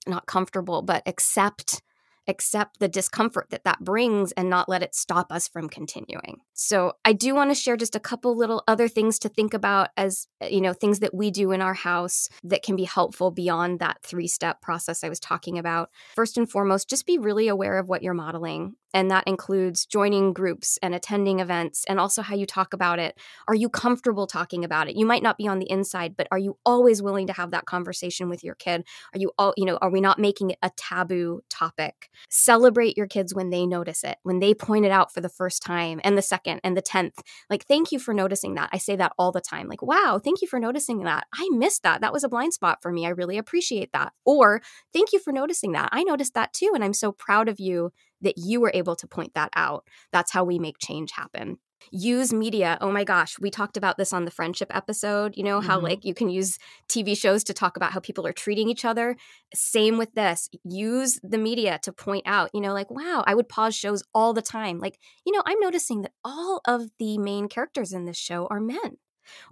not 0.06 0.26
comfortable, 0.26 0.82
but 0.82 1.02
accept 1.06 1.80
accept 2.26 2.80
the 2.80 2.88
discomfort 2.88 3.50
that 3.50 3.64
that 3.64 3.80
brings 3.80 4.32
and 4.32 4.48
not 4.48 4.68
let 4.68 4.82
it 4.82 4.94
stop 4.94 5.30
us 5.30 5.48
from 5.48 5.68
continuing. 5.68 6.40
So, 6.52 6.94
I 7.04 7.12
do 7.12 7.34
want 7.34 7.50
to 7.50 7.54
share 7.54 7.76
just 7.76 7.96
a 7.96 8.00
couple 8.00 8.36
little 8.36 8.62
other 8.66 8.88
things 8.88 9.18
to 9.20 9.28
think 9.28 9.54
about 9.54 9.90
as, 9.96 10.26
uh, 10.42 10.46
you 10.46 10.60
know, 10.60 10.72
things 10.72 11.00
that 11.00 11.14
we 11.14 11.30
do 11.30 11.52
in 11.52 11.60
our 11.60 11.74
house 11.74 12.28
that 12.42 12.62
can 12.62 12.76
be 12.76 12.84
helpful 12.84 13.30
beyond 13.30 13.78
that 13.80 14.02
three 14.02 14.28
step 14.28 14.60
process 14.60 15.04
I 15.04 15.08
was 15.08 15.20
talking 15.20 15.58
about. 15.58 15.90
First 16.14 16.36
and 16.36 16.50
foremost, 16.50 16.88
just 16.88 17.06
be 17.06 17.18
really 17.18 17.48
aware 17.48 17.78
of 17.78 17.88
what 17.88 18.02
you're 18.02 18.14
modeling. 18.14 18.76
And 18.94 19.10
that 19.10 19.24
includes 19.26 19.84
joining 19.84 20.32
groups 20.32 20.78
and 20.80 20.94
attending 20.94 21.40
events 21.40 21.84
and 21.88 22.00
also 22.00 22.22
how 22.22 22.34
you 22.34 22.46
talk 22.46 22.72
about 22.72 22.98
it. 22.98 23.18
Are 23.48 23.54
you 23.54 23.68
comfortable 23.68 24.26
talking 24.26 24.64
about 24.64 24.88
it? 24.88 24.96
You 24.96 25.04
might 25.04 25.22
not 25.22 25.36
be 25.36 25.48
on 25.48 25.58
the 25.58 25.70
inside, 25.70 26.16
but 26.16 26.28
are 26.30 26.38
you 26.38 26.56
always 26.64 27.02
willing 27.02 27.26
to 27.26 27.32
have 27.32 27.50
that 27.50 27.66
conversation 27.66 28.28
with 28.28 28.44
your 28.44 28.54
kid? 28.54 28.84
Are 29.12 29.18
you 29.18 29.32
all, 29.36 29.52
you 29.56 29.66
know, 29.66 29.76
are 29.82 29.90
we 29.90 30.00
not 30.00 30.18
making 30.18 30.50
it 30.50 30.58
a 30.62 30.70
taboo 30.76 31.42
topic? 31.50 32.08
Celebrate 32.30 32.96
your 32.96 33.08
kids 33.08 33.34
when 33.34 33.50
they 33.50 33.66
notice 33.66 34.04
it, 34.04 34.18
when 34.22 34.38
they 34.38 34.54
point 34.54 34.86
it 34.86 34.92
out 34.92 35.12
for 35.12 35.20
the 35.20 35.28
first 35.28 35.62
time 35.62 36.00
and 36.04 36.16
the 36.16 36.22
second 36.22 36.60
and 36.62 36.76
the 36.76 36.82
10th. 36.82 37.18
Like, 37.50 37.66
thank 37.66 37.90
you 37.90 37.98
for 37.98 38.14
noticing 38.14 38.54
that. 38.54 38.70
I 38.72 38.78
say 38.78 38.94
that 38.96 39.12
all 39.18 39.32
the 39.32 39.40
time. 39.40 39.68
Like, 39.68 39.82
wow, 39.82 40.20
thank 40.22 40.40
you 40.40 40.46
for 40.46 40.60
noticing 40.60 41.00
that. 41.00 41.26
I 41.34 41.48
missed 41.50 41.82
that. 41.82 42.00
That 42.00 42.12
was 42.12 42.22
a 42.22 42.28
blind 42.28 42.54
spot 42.54 42.78
for 42.80 42.92
me. 42.92 43.06
I 43.06 43.10
really 43.10 43.38
appreciate 43.38 43.92
that. 43.92 44.12
Or, 44.24 44.62
thank 44.92 45.12
you 45.12 45.18
for 45.18 45.32
noticing 45.32 45.72
that. 45.72 45.88
I 45.90 46.04
noticed 46.04 46.34
that 46.34 46.52
too. 46.52 46.70
And 46.74 46.84
I'm 46.84 46.92
so 46.92 47.10
proud 47.10 47.48
of 47.48 47.58
you 47.58 47.92
that 48.20 48.38
you 48.38 48.60
were 48.60 48.72
able 48.74 48.96
to 48.96 49.06
point 49.06 49.34
that 49.34 49.50
out. 49.54 49.84
That's 50.12 50.32
how 50.32 50.44
we 50.44 50.58
make 50.58 50.78
change 50.78 51.12
happen. 51.12 51.58
Use 51.90 52.32
media. 52.32 52.78
Oh 52.80 52.90
my 52.90 53.04
gosh, 53.04 53.38
we 53.38 53.50
talked 53.50 53.76
about 53.76 53.98
this 53.98 54.12
on 54.12 54.24
the 54.24 54.30
friendship 54.30 54.74
episode. 54.74 55.36
You 55.36 55.44
know, 55.44 55.60
how 55.60 55.76
mm-hmm. 55.76 55.86
like 55.86 56.04
you 56.04 56.14
can 56.14 56.28
use 56.28 56.58
TV 56.88 57.16
shows 57.16 57.44
to 57.44 57.54
talk 57.54 57.76
about 57.76 57.92
how 57.92 58.00
people 58.00 58.26
are 58.26 58.32
treating 58.32 58.68
each 58.68 58.84
other. 58.84 59.16
Same 59.54 59.98
with 59.98 60.14
this. 60.14 60.48
Use 60.64 61.20
the 61.22 61.38
media 61.38 61.78
to 61.82 61.92
point 61.92 62.24
out, 62.26 62.50
you 62.54 62.60
know, 62.60 62.72
like, 62.72 62.90
wow, 62.90 63.22
I 63.26 63.34
would 63.34 63.48
pause 63.48 63.74
shows 63.74 64.02
all 64.14 64.32
the 64.32 64.42
time. 64.42 64.78
Like, 64.78 64.98
you 65.26 65.32
know, 65.32 65.42
I'm 65.44 65.60
noticing 65.60 66.02
that 66.02 66.12
all 66.24 66.60
of 66.66 66.88
the 66.98 67.18
main 67.18 67.48
characters 67.48 67.92
in 67.92 68.06
this 68.06 68.18
show 68.18 68.46
are 68.50 68.60
men. 68.60 68.98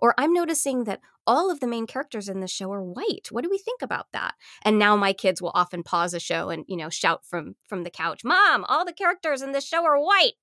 Or 0.01 0.15
I'm 0.19 0.33
noticing 0.33 0.85
that 0.85 1.01
all 1.27 1.51
of 1.51 1.61
the 1.61 1.67
main 1.67 1.87
characters 1.87 2.29
in 2.29 2.41
the 2.41 2.49
show 2.49 2.73
are 2.73 2.83
white. 2.83 3.29
What 3.31 3.45
do 3.45 3.51
we 3.51 3.59
think 3.59 3.83
about 3.83 4.07
that? 4.13 4.35
And 4.63 4.79
now 4.79 4.97
my 4.97 5.13
kids 5.13 5.41
will 5.41 5.53
often 5.55 5.83
pause 5.83 6.15
a 6.15 6.21
show 6.21 6.51
and 6.51 6.65
you 6.69 6.77
know 6.77 6.91
shout 6.91 7.25
from 7.25 7.57
from 7.69 7.85
the 7.85 7.91
couch, 7.91 8.23
"Mom, 8.25 8.65
all 8.69 8.85
the 8.85 8.93
characters 8.93 9.43
in 9.43 9.53
this 9.53 9.67
show 9.67 9.85
are 9.85 10.01
white." 10.01 10.35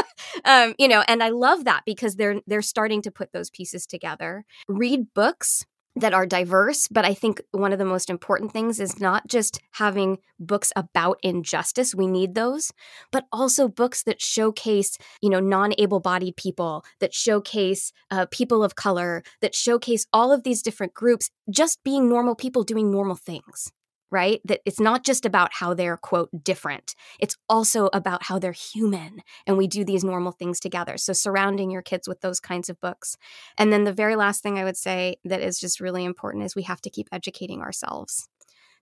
um, 0.44 0.74
you 0.78 0.88
know, 0.88 1.02
and 1.08 1.22
I 1.22 1.30
love 1.30 1.64
that 1.64 1.82
because 1.84 2.16
they're 2.16 2.40
they're 2.46 2.62
starting 2.62 3.02
to 3.02 3.10
put 3.10 3.32
those 3.32 3.50
pieces 3.50 3.86
together. 3.86 4.44
Read 4.68 5.12
books 5.14 5.64
that 6.00 6.14
are 6.14 6.26
diverse. 6.26 6.88
But 6.88 7.04
I 7.04 7.14
think 7.14 7.40
one 7.52 7.72
of 7.72 7.78
the 7.78 7.84
most 7.84 8.10
important 8.10 8.52
things 8.52 8.80
is 8.80 9.00
not 9.00 9.26
just 9.28 9.60
having 9.72 10.18
books 10.38 10.72
about 10.76 11.18
injustice, 11.22 11.94
we 11.94 12.06
need 12.06 12.34
those, 12.34 12.72
but 13.10 13.26
also 13.32 13.68
books 13.68 14.02
that 14.04 14.20
showcase, 14.20 14.96
you 15.20 15.30
know, 15.30 15.40
non 15.40 15.72
able 15.78 16.00
bodied 16.00 16.36
people, 16.36 16.84
that 17.00 17.14
showcase 17.14 17.92
uh, 18.10 18.26
people 18.30 18.62
of 18.62 18.74
color, 18.74 19.22
that 19.40 19.54
showcase 19.54 20.06
all 20.12 20.32
of 20.32 20.42
these 20.42 20.62
different 20.62 20.94
groups 20.94 21.30
just 21.50 21.82
being 21.84 22.08
normal 22.08 22.34
people 22.34 22.62
doing 22.62 22.90
normal 22.90 23.16
things 23.16 23.72
right? 24.10 24.40
That 24.44 24.60
it's 24.64 24.80
not 24.80 25.04
just 25.04 25.24
about 25.24 25.50
how 25.54 25.74
they're, 25.74 25.96
quote, 25.96 26.30
different. 26.42 26.94
It's 27.18 27.36
also 27.48 27.88
about 27.92 28.24
how 28.24 28.38
they're 28.38 28.52
human 28.52 29.22
and 29.46 29.56
we 29.56 29.66
do 29.66 29.84
these 29.84 30.04
normal 30.04 30.32
things 30.32 30.60
together. 30.60 30.96
So, 30.96 31.12
surrounding 31.12 31.70
your 31.70 31.82
kids 31.82 32.08
with 32.08 32.20
those 32.20 32.40
kinds 32.40 32.68
of 32.68 32.80
books. 32.80 33.16
And 33.56 33.72
then 33.72 33.84
the 33.84 33.92
very 33.92 34.16
last 34.16 34.42
thing 34.42 34.58
I 34.58 34.64
would 34.64 34.76
say 34.76 35.16
that 35.24 35.40
is 35.40 35.58
just 35.60 35.80
really 35.80 36.04
important 36.04 36.44
is 36.44 36.56
we 36.56 36.62
have 36.62 36.80
to 36.82 36.90
keep 36.90 37.08
educating 37.12 37.60
ourselves. 37.60 38.28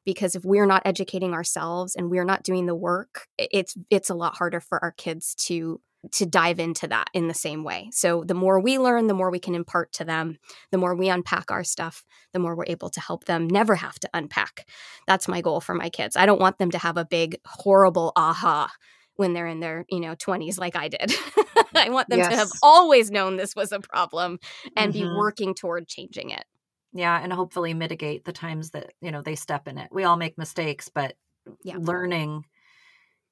Because 0.05 0.37
if 0.37 0.45
we're 0.45 0.67
not 0.67 0.83
educating 0.85 1.35
ourselves 1.35 1.97
and 1.97 2.11
we're 2.11 2.25
not 2.25 2.45
doing 2.45 2.67
the 2.67 2.77
work, 2.77 3.27
it's 3.39 3.75
it's 3.91 4.09
a 4.09 4.15
lot 4.15 4.37
harder 4.37 4.61
for 4.61 4.83
our 4.83 4.93
kids 4.93 5.35
to 5.47 5.81
to 6.13 6.27
dive 6.27 6.59
into 6.59 6.87
that 6.89 7.09
in 7.13 7.29
the 7.29 7.35
same 7.35 7.65
way. 7.65 7.89
So 7.93 8.25
the 8.25 8.35
more 8.35 8.61
we 8.61 8.79
learn, 8.79 9.07
the 9.07 9.15
more 9.15 9.31
we 9.31 9.39
can 9.39 9.55
impart 9.55 9.93
to 9.95 10.05
them. 10.05 10.39
The 10.71 10.79
more 10.79 10.95
we 10.95 11.09
unpack 11.09 11.51
our 11.51 11.65
stuff, 11.65 12.05
the 12.33 12.39
more 12.39 12.55
we're 12.55 12.67
able 12.67 12.91
to 12.91 13.01
help 13.01 13.25
them 13.25 13.49
never 13.49 13.75
have 13.75 13.99
to 14.01 14.11
unpack. 14.15 14.69
That's 15.07 15.29
my 15.29 15.41
goal 15.41 15.61
for 15.61 15.75
my 15.75 15.89
kids. 15.89 16.17
I 16.17 16.27
don't 16.27 16.41
want 16.41 16.59
them 16.59 16.71
to 16.73 16.79
have 16.79 16.97
a 16.97 17.05
big 17.05 17.37
horrible 17.45 18.13
aha 18.17 18.71
when 19.17 19.33
they're 19.33 19.47
in 19.47 19.61
their, 19.61 19.85
you 19.89 20.01
know, 20.01 20.15
20s 20.15 20.59
like 20.59 20.77
I 20.77 20.89
did. 20.89 21.15
I 21.75 21.91
want 21.91 22.09
them 22.09 22.19
yes. 22.19 22.29
to 22.31 22.37
have 22.37 22.51
always 22.63 23.11
known 23.11 23.37
this 23.37 23.57
was 23.57 23.73
a 23.73 23.81
problem 23.81 24.39
and 24.77 24.93
mm-hmm. 24.93 25.09
be 25.09 25.15
working 25.15 25.55
toward 25.55 25.89
changing 25.89 26.31
it. 26.31 26.45
Yeah, 26.93 27.19
and 27.23 27.33
hopefully 27.33 27.75
mitigate 27.75 28.25
the 28.25 28.33
times 28.33 28.71
that, 28.71 28.93
you 29.01 29.11
know, 29.11 29.21
they 29.21 29.35
step 29.35 29.69
in 29.69 29.77
it. 29.77 29.89
We 29.93 30.05
all 30.05 30.17
make 30.17 30.39
mistakes, 30.39 30.89
but 30.89 31.15
yeah. 31.63 31.77
learning 31.79 32.45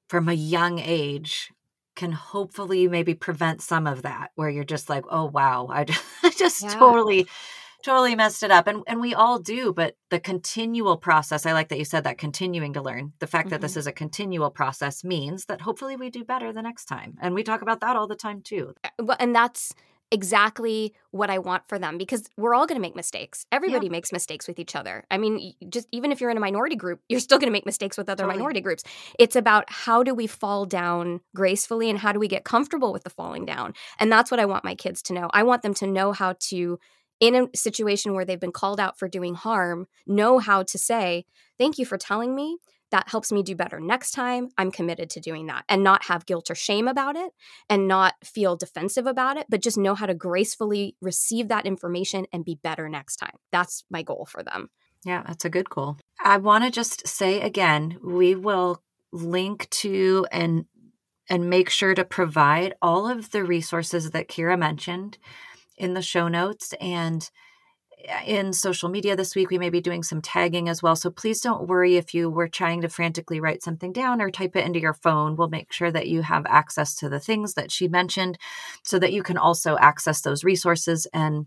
from 0.07 0.29
a 0.29 0.33
young 0.33 0.79
age 0.79 1.51
can 1.95 2.11
hopefully 2.11 2.87
maybe 2.87 3.13
prevent 3.13 3.61
some 3.61 3.87
of 3.87 4.01
that 4.03 4.31
where 4.35 4.49
you're 4.49 4.63
just 4.63 4.89
like 4.89 5.03
oh 5.09 5.25
wow 5.25 5.67
i 5.69 5.83
just, 5.83 6.03
I 6.23 6.29
just 6.29 6.63
yeah. 6.63 6.69
totally 6.69 7.27
totally 7.83 8.15
messed 8.15 8.41
it 8.41 8.51
up 8.51 8.67
and 8.67 8.83
and 8.87 8.99
we 8.99 9.13
all 9.13 9.39
do 9.39 9.71
but 9.71 9.95
the 10.09 10.19
continual 10.19 10.97
process 10.97 11.45
i 11.45 11.53
like 11.53 11.69
that 11.69 11.77
you 11.77 11.85
said 11.85 12.03
that 12.03 12.17
continuing 12.17 12.73
to 12.73 12.81
learn 12.81 13.13
the 13.19 13.27
fact 13.27 13.45
mm-hmm. 13.45 13.51
that 13.51 13.61
this 13.61 13.73
mm-hmm. 13.73 13.79
is 13.79 13.87
a 13.87 13.91
continual 13.91 14.49
process 14.49 15.03
means 15.03 15.45
that 15.45 15.61
hopefully 15.61 15.95
we 15.95 16.09
do 16.09 16.23
better 16.23 16.51
the 16.51 16.61
next 16.61 16.85
time 16.85 17.15
and 17.21 17.35
we 17.35 17.43
talk 17.43 17.61
about 17.61 17.81
that 17.81 17.95
all 17.95 18.07
the 18.07 18.15
time 18.15 18.41
too 18.41 18.73
well 18.99 19.17
and 19.19 19.35
that's 19.35 19.73
exactly 20.11 20.93
what 21.11 21.29
I 21.29 21.39
want 21.39 21.63
for 21.67 21.79
them 21.79 21.97
because 21.97 22.29
we're 22.37 22.53
all 22.53 22.67
going 22.67 22.77
to 22.77 22.81
make 22.81 22.95
mistakes. 22.95 23.45
Everybody 23.51 23.87
yeah. 23.87 23.91
makes 23.91 24.11
mistakes 24.11 24.47
with 24.47 24.59
each 24.59 24.75
other. 24.75 25.03
I 25.09 25.17
mean, 25.17 25.53
just 25.69 25.87
even 25.91 26.11
if 26.11 26.21
you're 26.21 26.29
in 26.29 26.37
a 26.37 26.41
minority 26.41 26.75
group, 26.75 27.01
you're 27.09 27.19
still 27.19 27.39
going 27.39 27.47
to 27.47 27.53
make 27.53 27.65
mistakes 27.65 27.97
with 27.97 28.09
other 28.09 28.23
totally. 28.23 28.37
minority 28.37 28.61
groups. 28.61 28.83
It's 29.19 29.35
about 29.35 29.65
how 29.67 30.03
do 30.03 30.13
we 30.13 30.27
fall 30.27 30.65
down 30.65 31.21
gracefully 31.35 31.89
and 31.89 31.99
how 31.99 32.11
do 32.11 32.19
we 32.19 32.27
get 32.27 32.43
comfortable 32.43 32.93
with 32.93 33.03
the 33.03 33.09
falling 33.09 33.45
down. 33.45 33.73
And 33.99 34.11
that's 34.11 34.29
what 34.29 34.39
I 34.39 34.45
want 34.45 34.63
my 34.63 34.75
kids 34.75 35.01
to 35.03 35.13
know. 35.13 35.29
I 35.33 35.43
want 35.43 35.63
them 35.63 35.73
to 35.75 35.87
know 35.87 36.11
how 36.11 36.35
to 36.49 36.79
in 37.19 37.35
a 37.35 37.47
situation 37.55 38.13
where 38.13 38.25
they've 38.25 38.39
been 38.39 38.51
called 38.51 38.79
out 38.79 38.99
for 38.99 39.07
doing 39.07 39.35
harm 39.35 39.87
know 40.05 40.39
how 40.39 40.63
to 40.63 40.77
say, 40.77 41.25
Thank 41.57 41.77
you 41.77 41.85
for 41.85 41.97
telling 41.97 42.35
me. 42.35 42.57
That 42.91 43.09
helps 43.09 43.31
me 43.31 43.43
do 43.43 43.55
better 43.55 43.79
next 43.79 44.11
time. 44.11 44.49
I'm 44.57 44.71
committed 44.71 45.09
to 45.11 45.19
doing 45.19 45.47
that 45.47 45.65
and 45.67 45.83
not 45.83 46.05
have 46.05 46.25
guilt 46.25 46.49
or 46.49 46.55
shame 46.55 46.87
about 46.87 47.15
it 47.15 47.31
and 47.69 47.87
not 47.87 48.13
feel 48.23 48.55
defensive 48.55 49.07
about 49.07 49.37
it, 49.37 49.47
but 49.49 49.61
just 49.61 49.77
know 49.77 49.95
how 49.95 50.05
to 50.05 50.13
gracefully 50.13 50.95
receive 51.01 51.47
that 51.47 51.65
information 51.65 52.25
and 52.31 52.45
be 52.45 52.59
better 52.61 52.87
next 52.87 53.17
time. 53.17 53.37
That's 53.51 53.83
my 53.89 54.03
goal 54.03 54.27
for 54.29 54.43
them. 54.43 54.69
Yeah, 55.03 55.23
that's 55.25 55.45
a 55.45 55.49
good 55.49 55.69
goal. 55.69 55.97
I 56.23 56.37
want 56.37 56.63
to 56.63 56.71
just 56.71 57.07
say 57.07 57.41
again, 57.41 57.97
we 58.03 58.35
will 58.35 58.81
link 59.11 59.69
to 59.69 60.25
and 60.31 60.65
and 61.27 61.49
make 61.49 61.69
sure 61.69 61.95
to 61.95 62.05
provide 62.05 62.75
all 62.81 63.09
of 63.09 63.31
the 63.31 63.43
resources 63.43 64.11
that 64.11 64.27
Kira 64.27 64.59
mentioned 64.59 65.17
in 65.77 65.93
the 65.93 66.01
show 66.01 66.27
notes 66.27 66.73
and 66.79 67.29
in 68.25 68.53
social 68.53 68.89
media 68.89 69.15
this 69.15 69.35
week 69.35 69.49
we 69.49 69.57
may 69.57 69.69
be 69.69 69.81
doing 69.81 70.03
some 70.03 70.21
tagging 70.21 70.69
as 70.69 70.81
well 70.81 70.95
so 70.95 71.09
please 71.09 71.41
don't 71.41 71.67
worry 71.67 71.95
if 71.95 72.13
you 72.13 72.29
were 72.29 72.47
trying 72.47 72.81
to 72.81 72.89
frantically 72.89 73.39
write 73.39 73.63
something 73.63 73.91
down 73.91 74.21
or 74.21 74.29
type 74.29 74.55
it 74.55 74.65
into 74.65 74.79
your 74.79 74.93
phone 74.93 75.35
we'll 75.35 75.49
make 75.49 75.71
sure 75.71 75.91
that 75.91 76.07
you 76.07 76.21
have 76.21 76.45
access 76.47 76.95
to 76.95 77.09
the 77.09 77.19
things 77.19 77.53
that 77.53 77.71
she 77.71 77.87
mentioned 77.87 78.37
so 78.83 78.99
that 78.99 79.13
you 79.13 79.23
can 79.23 79.37
also 79.37 79.77
access 79.77 80.21
those 80.21 80.43
resources 80.43 81.07
and 81.13 81.45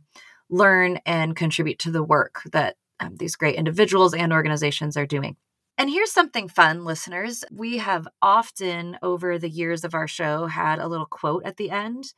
learn 0.50 0.98
and 1.06 1.36
contribute 1.36 1.78
to 1.78 1.90
the 1.90 2.02
work 2.02 2.42
that 2.52 2.76
um, 3.00 3.16
these 3.16 3.36
great 3.36 3.56
individuals 3.56 4.14
and 4.14 4.32
organizations 4.32 4.96
are 4.96 5.06
doing 5.06 5.36
and 5.80 5.88
here's 5.88 6.10
something 6.10 6.48
fun, 6.48 6.84
listeners. 6.84 7.44
We 7.52 7.78
have 7.78 8.08
often, 8.20 8.98
over 9.00 9.38
the 9.38 9.48
years 9.48 9.84
of 9.84 9.94
our 9.94 10.08
show, 10.08 10.46
had 10.46 10.80
a 10.80 10.88
little 10.88 11.06
quote 11.06 11.44
at 11.44 11.56
the 11.56 11.70
end. 11.70 12.14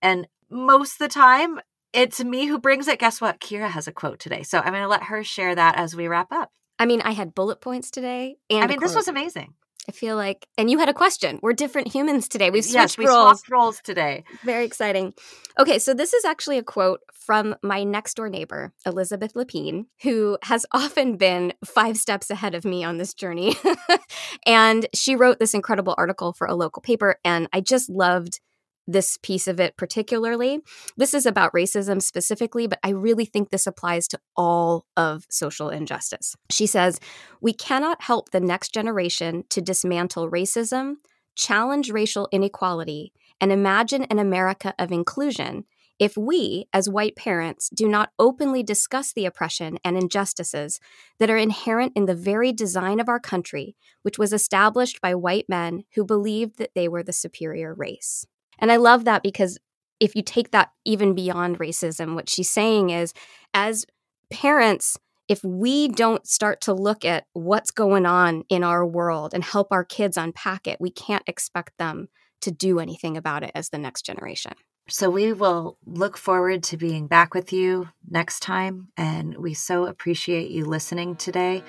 And 0.00 0.26
most 0.48 0.92
of 0.92 0.98
the 0.98 1.08
time, 1.08 1.60
it's 1.92 2.22
me 2.22 2.46
who 2.46 2.58
brings 2.58 2.88
it. 2.88 2.98
Guess 2.98 3.20
what? 3.20 3.40
Kira 3.40 3.68
has 3.68 3.86
a 3.86 3.92
quote 3.92 4.18
today. 4.18 4.42
So 4.42 4.58
I'm 4.58 4.72
going 4.72 4.82
to 4.82 4.88
let 4.88 5.04
her 5.04 5.22
share 5.24 5.54
that 5.54 5.76
as 5.76 5.94
we 5.94 6.08
wrap 6.08 6.32
up. 6.32 6.50
I 6.78 6.86
mean, 6.86 7.00
I 7.02 7.12
had 7.12 7.34
bullet 7.34 7.60
points 7.60 7.90
today. 7.90 8.36
And 8.50 8.64
I 8.64 8.66
mean, 8.66 8.80
this 8.80 8.94
was 8.94 9.08
amazing. 9.08 9.54
I 9.88 9.92
feel 9.92 10.14
like, 10.14 10.46
and 10.56 10.70
you 10.70 10.78
had 10.78 10.88
a 10.88 10.94
question. 10.94 11.40
We're 11.42 11.54
different 11.54 11.92
humans 11.92 12.28
today. 12.28 12.50
We've 12.50 12.64
switched 12.64 12.74
yes, 12.74 12.98
we 12.98 13.06
roles. 13.06 13.40
swapped 13.40 13.50
roles 13.50 13.80
today. 13.80 14.24
Very 14.44 14.64
exciting. 14.64 15.12
Okay, 15.58 15.80
so 15.80 15.92
this 15.92 16.12
is 16.12 16.24
actually 16.24 16.58
a 16.58 16.62
quote 16.62 17.00
from 17.12 17.56
my 17.62 17.82
next 17.82 18.14
door 18.14 18.28
neighbor, 18.28 18.72
Elizabeth 18.86 19.34
Lapine, 19.34 19.86
who 20.02 20.38
has 20.42 20.64
often 20.72 21.16
been 21.16 21.52
five 21.64 21.96
steps 21.96 22.30
ahead 22.30 22.54
of 22.54 22.64
me 22.64 22.84
on 22.84 22.98
this 22.98 23.12
journey. 23.12 23.56
and 24.46 24.86
she 24.94 25.16
wrote 25.16 25.40
this 25.40 25.54
incredible 25.54 25.96
article 25.98 26.32
for 26.32 26.46
a 26.46 26.54
local 26.54 26.80
paper, 26.80 27.16
and 27.24 27.48
I 27.52 27.60
just 27.60 27.90
loved 27.90 28.40
this 28.86 29.18
piece 29.22 29.46
of 29.46 29.60
it 29.60 29.76
particularly. 29.76 30.60
This 30.96 31.14
is 31.14 31.26
about 31.26 31.52
racism 31.52 32.02
specifically, 32.02 32.66
but 32.66 32.78
I 32.82 32.90
really 32.90 33.24
think 33.24 33.50
this 33.50 33.66
applies 33.66 34.08
to 34.08 34.20
all 34.36 34.86
of 34.96 35.26
social 35.30 35.68
injustice. 35.68 36.34
She 36.50 36.66
says, 36.66 37.00
We 37.40 37.52
cannot 37.52 38.02
help 38.02 38.30
the 38.30 38.40
next 38.40 38.74
generation 38.74 39.44
to 39.50 39.60
dismantle 39.60 40.30
racism, 40.30 40.94
challenge 41.36 41.90
racial 41.90 42.28
inequality, 42.32 43.12
and 43.40 43.52
imagine 43.52 44.04
an 44.04 44.18
America 44.18 44.74
of 44.78 44.92
inclusion 44.92 45.64
if 46.02 46.16
we, 46.16 46.66
as 46.72 46.88
white 46.88 47.14
parents, 47.14 47.68
do 47.68 47.86
not 47.86 48.10
openly 48.18 48.64
discuss 48.64 49.12
the 49.12 49.24
oppression 49.24 49.78
and 49.84 49.96
injustices 49.96 50.80
that 51.20 51.30
are 51.30 51.36
inherent 51.36 51.92
in 51.94 52.06
the 52.06 52.14
very 52.14 52.52
design 52.52 52.98
of 52.98 53.08
our 53.08 53.20
country, 53.20 53.76
which 54.02 54.18
was 54.18 54.32
established 54.32 55.00
by 55.00 55.14
white 55.14 55.48
men 55.48 55.84
who 55.94 56.04
believed 56.04 56.58
that 56.58 56.74
they 56.74 56.88
were 56.88 57.04
the 57.04 57.12
superior 57.12 57.72
race. 57.72 58.26
And 58.62 58.72
I 58.72 58.76
love 58.76 59.04
that 59.04 59.22
because 59.22 59.58
if 60.00 60.16
you 60.16 60.22
take 60.22 60.52
that 60.52 60.70
even 60.84 61.14
beyond 61.14 61.58
racism, 61.58 62.14
what 62.14 62.30
she's 62.30 62.48
saying 62.48 62.90
is 62.90 63.12
as 63.52 63.84
parents, 64.30 64.98
if 65.28 65.44
we 65.44 65.88
don't 65.88 66.26
start 66.26 66.60
to 66.62 66.72
look 66.72 67.04
at 67.04 67.26
what's 67.34 67.70
going 67.70 68.06
on 68.06 68.44
in 68.48 68.64
our 68.64 68.86
world 68.86 69.34
and 69.34 69.44
help 69.44 69.68
our 69.70 69.84
kids 69.84 70.16
unpack 70.16 70.66
it, 70.66 70.80
we 70.80 70.90
can't 70.90 71.24
expect 71.26 71.76
them 71.78 72.08
to 72.40 72.50
do 72.50 72.80
anything 72.80 73.16
about 73.16 73.42
it 73.42 73.52
as 73.54 73.68
the 73.68 73.78
next 73.78 74.06
generation. 74.06 74.52
So 74.88 75.08
we 75.08 75.32
will 75.32 75.78
look 75.86 76.16
forward 76.16 76.64
to 76.64 76.76
being 76.76 77.06
back 77.06 77.34
with 77.34 77.52
you 77.52 77.88
next 78.10 78.40
time. 78.40 78.88
And 78.96 79.36
we 79.38 79.54
so 79.54 79.86
appreciate 79.86 80.50
you 80.50 80.64
listening 80.64 81.14
today 81.16 81.62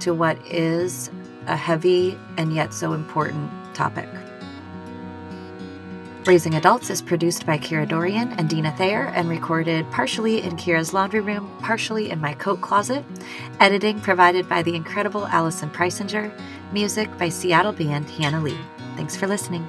to 0.00 0.14
what 0.14 0.38
is 0.46 1.10
a 1.46 1.56
heavy 1.56 2.16
and 2.36 2.54
yet 2.54 2.72
so 2.72 2.92
important 2.92 3.50
topic. 3.74 4.08
Raising 6.26 6.54
Adults 6.54 6.90
is 6.90 7.00
produced 7.00 7.46
by 7.46 7.56
Kira 7.56 7.88
Dorrian 7.88 8.34
and 8.38 8.48
Dina 8.48 8.72
Thayer 8.76 9.06
and 9.14 9.28
recorded 9.28 9.90
partially 9.90 10.42
in 10.42 10.54
Kira's 10.56 10.92
laundry 10.92 11.20
room, 11.20 11.50
partially 11.62 12.10
in 12.10 12.20
my 12.20 12.34
coat 12.34 12.60
closet. 12.60 13.04
Editing 13.58 13.98
provided 14.00 14.46
by 14.46 14.62
the 14.62 14.76
incredible 14.76 15.26
Allison 15.28 15.70
Preisinger. 15.70 16.30
Music 16.72 17.08
by 17.16 17.30
Seattle 17.30 17.72
band 17.72 18.08
Hannah 18.10 18.40
Lee. 18.40 18.58
Thanks 18.96 19.16
for 19.16 19.26
listening. 19.26 19.66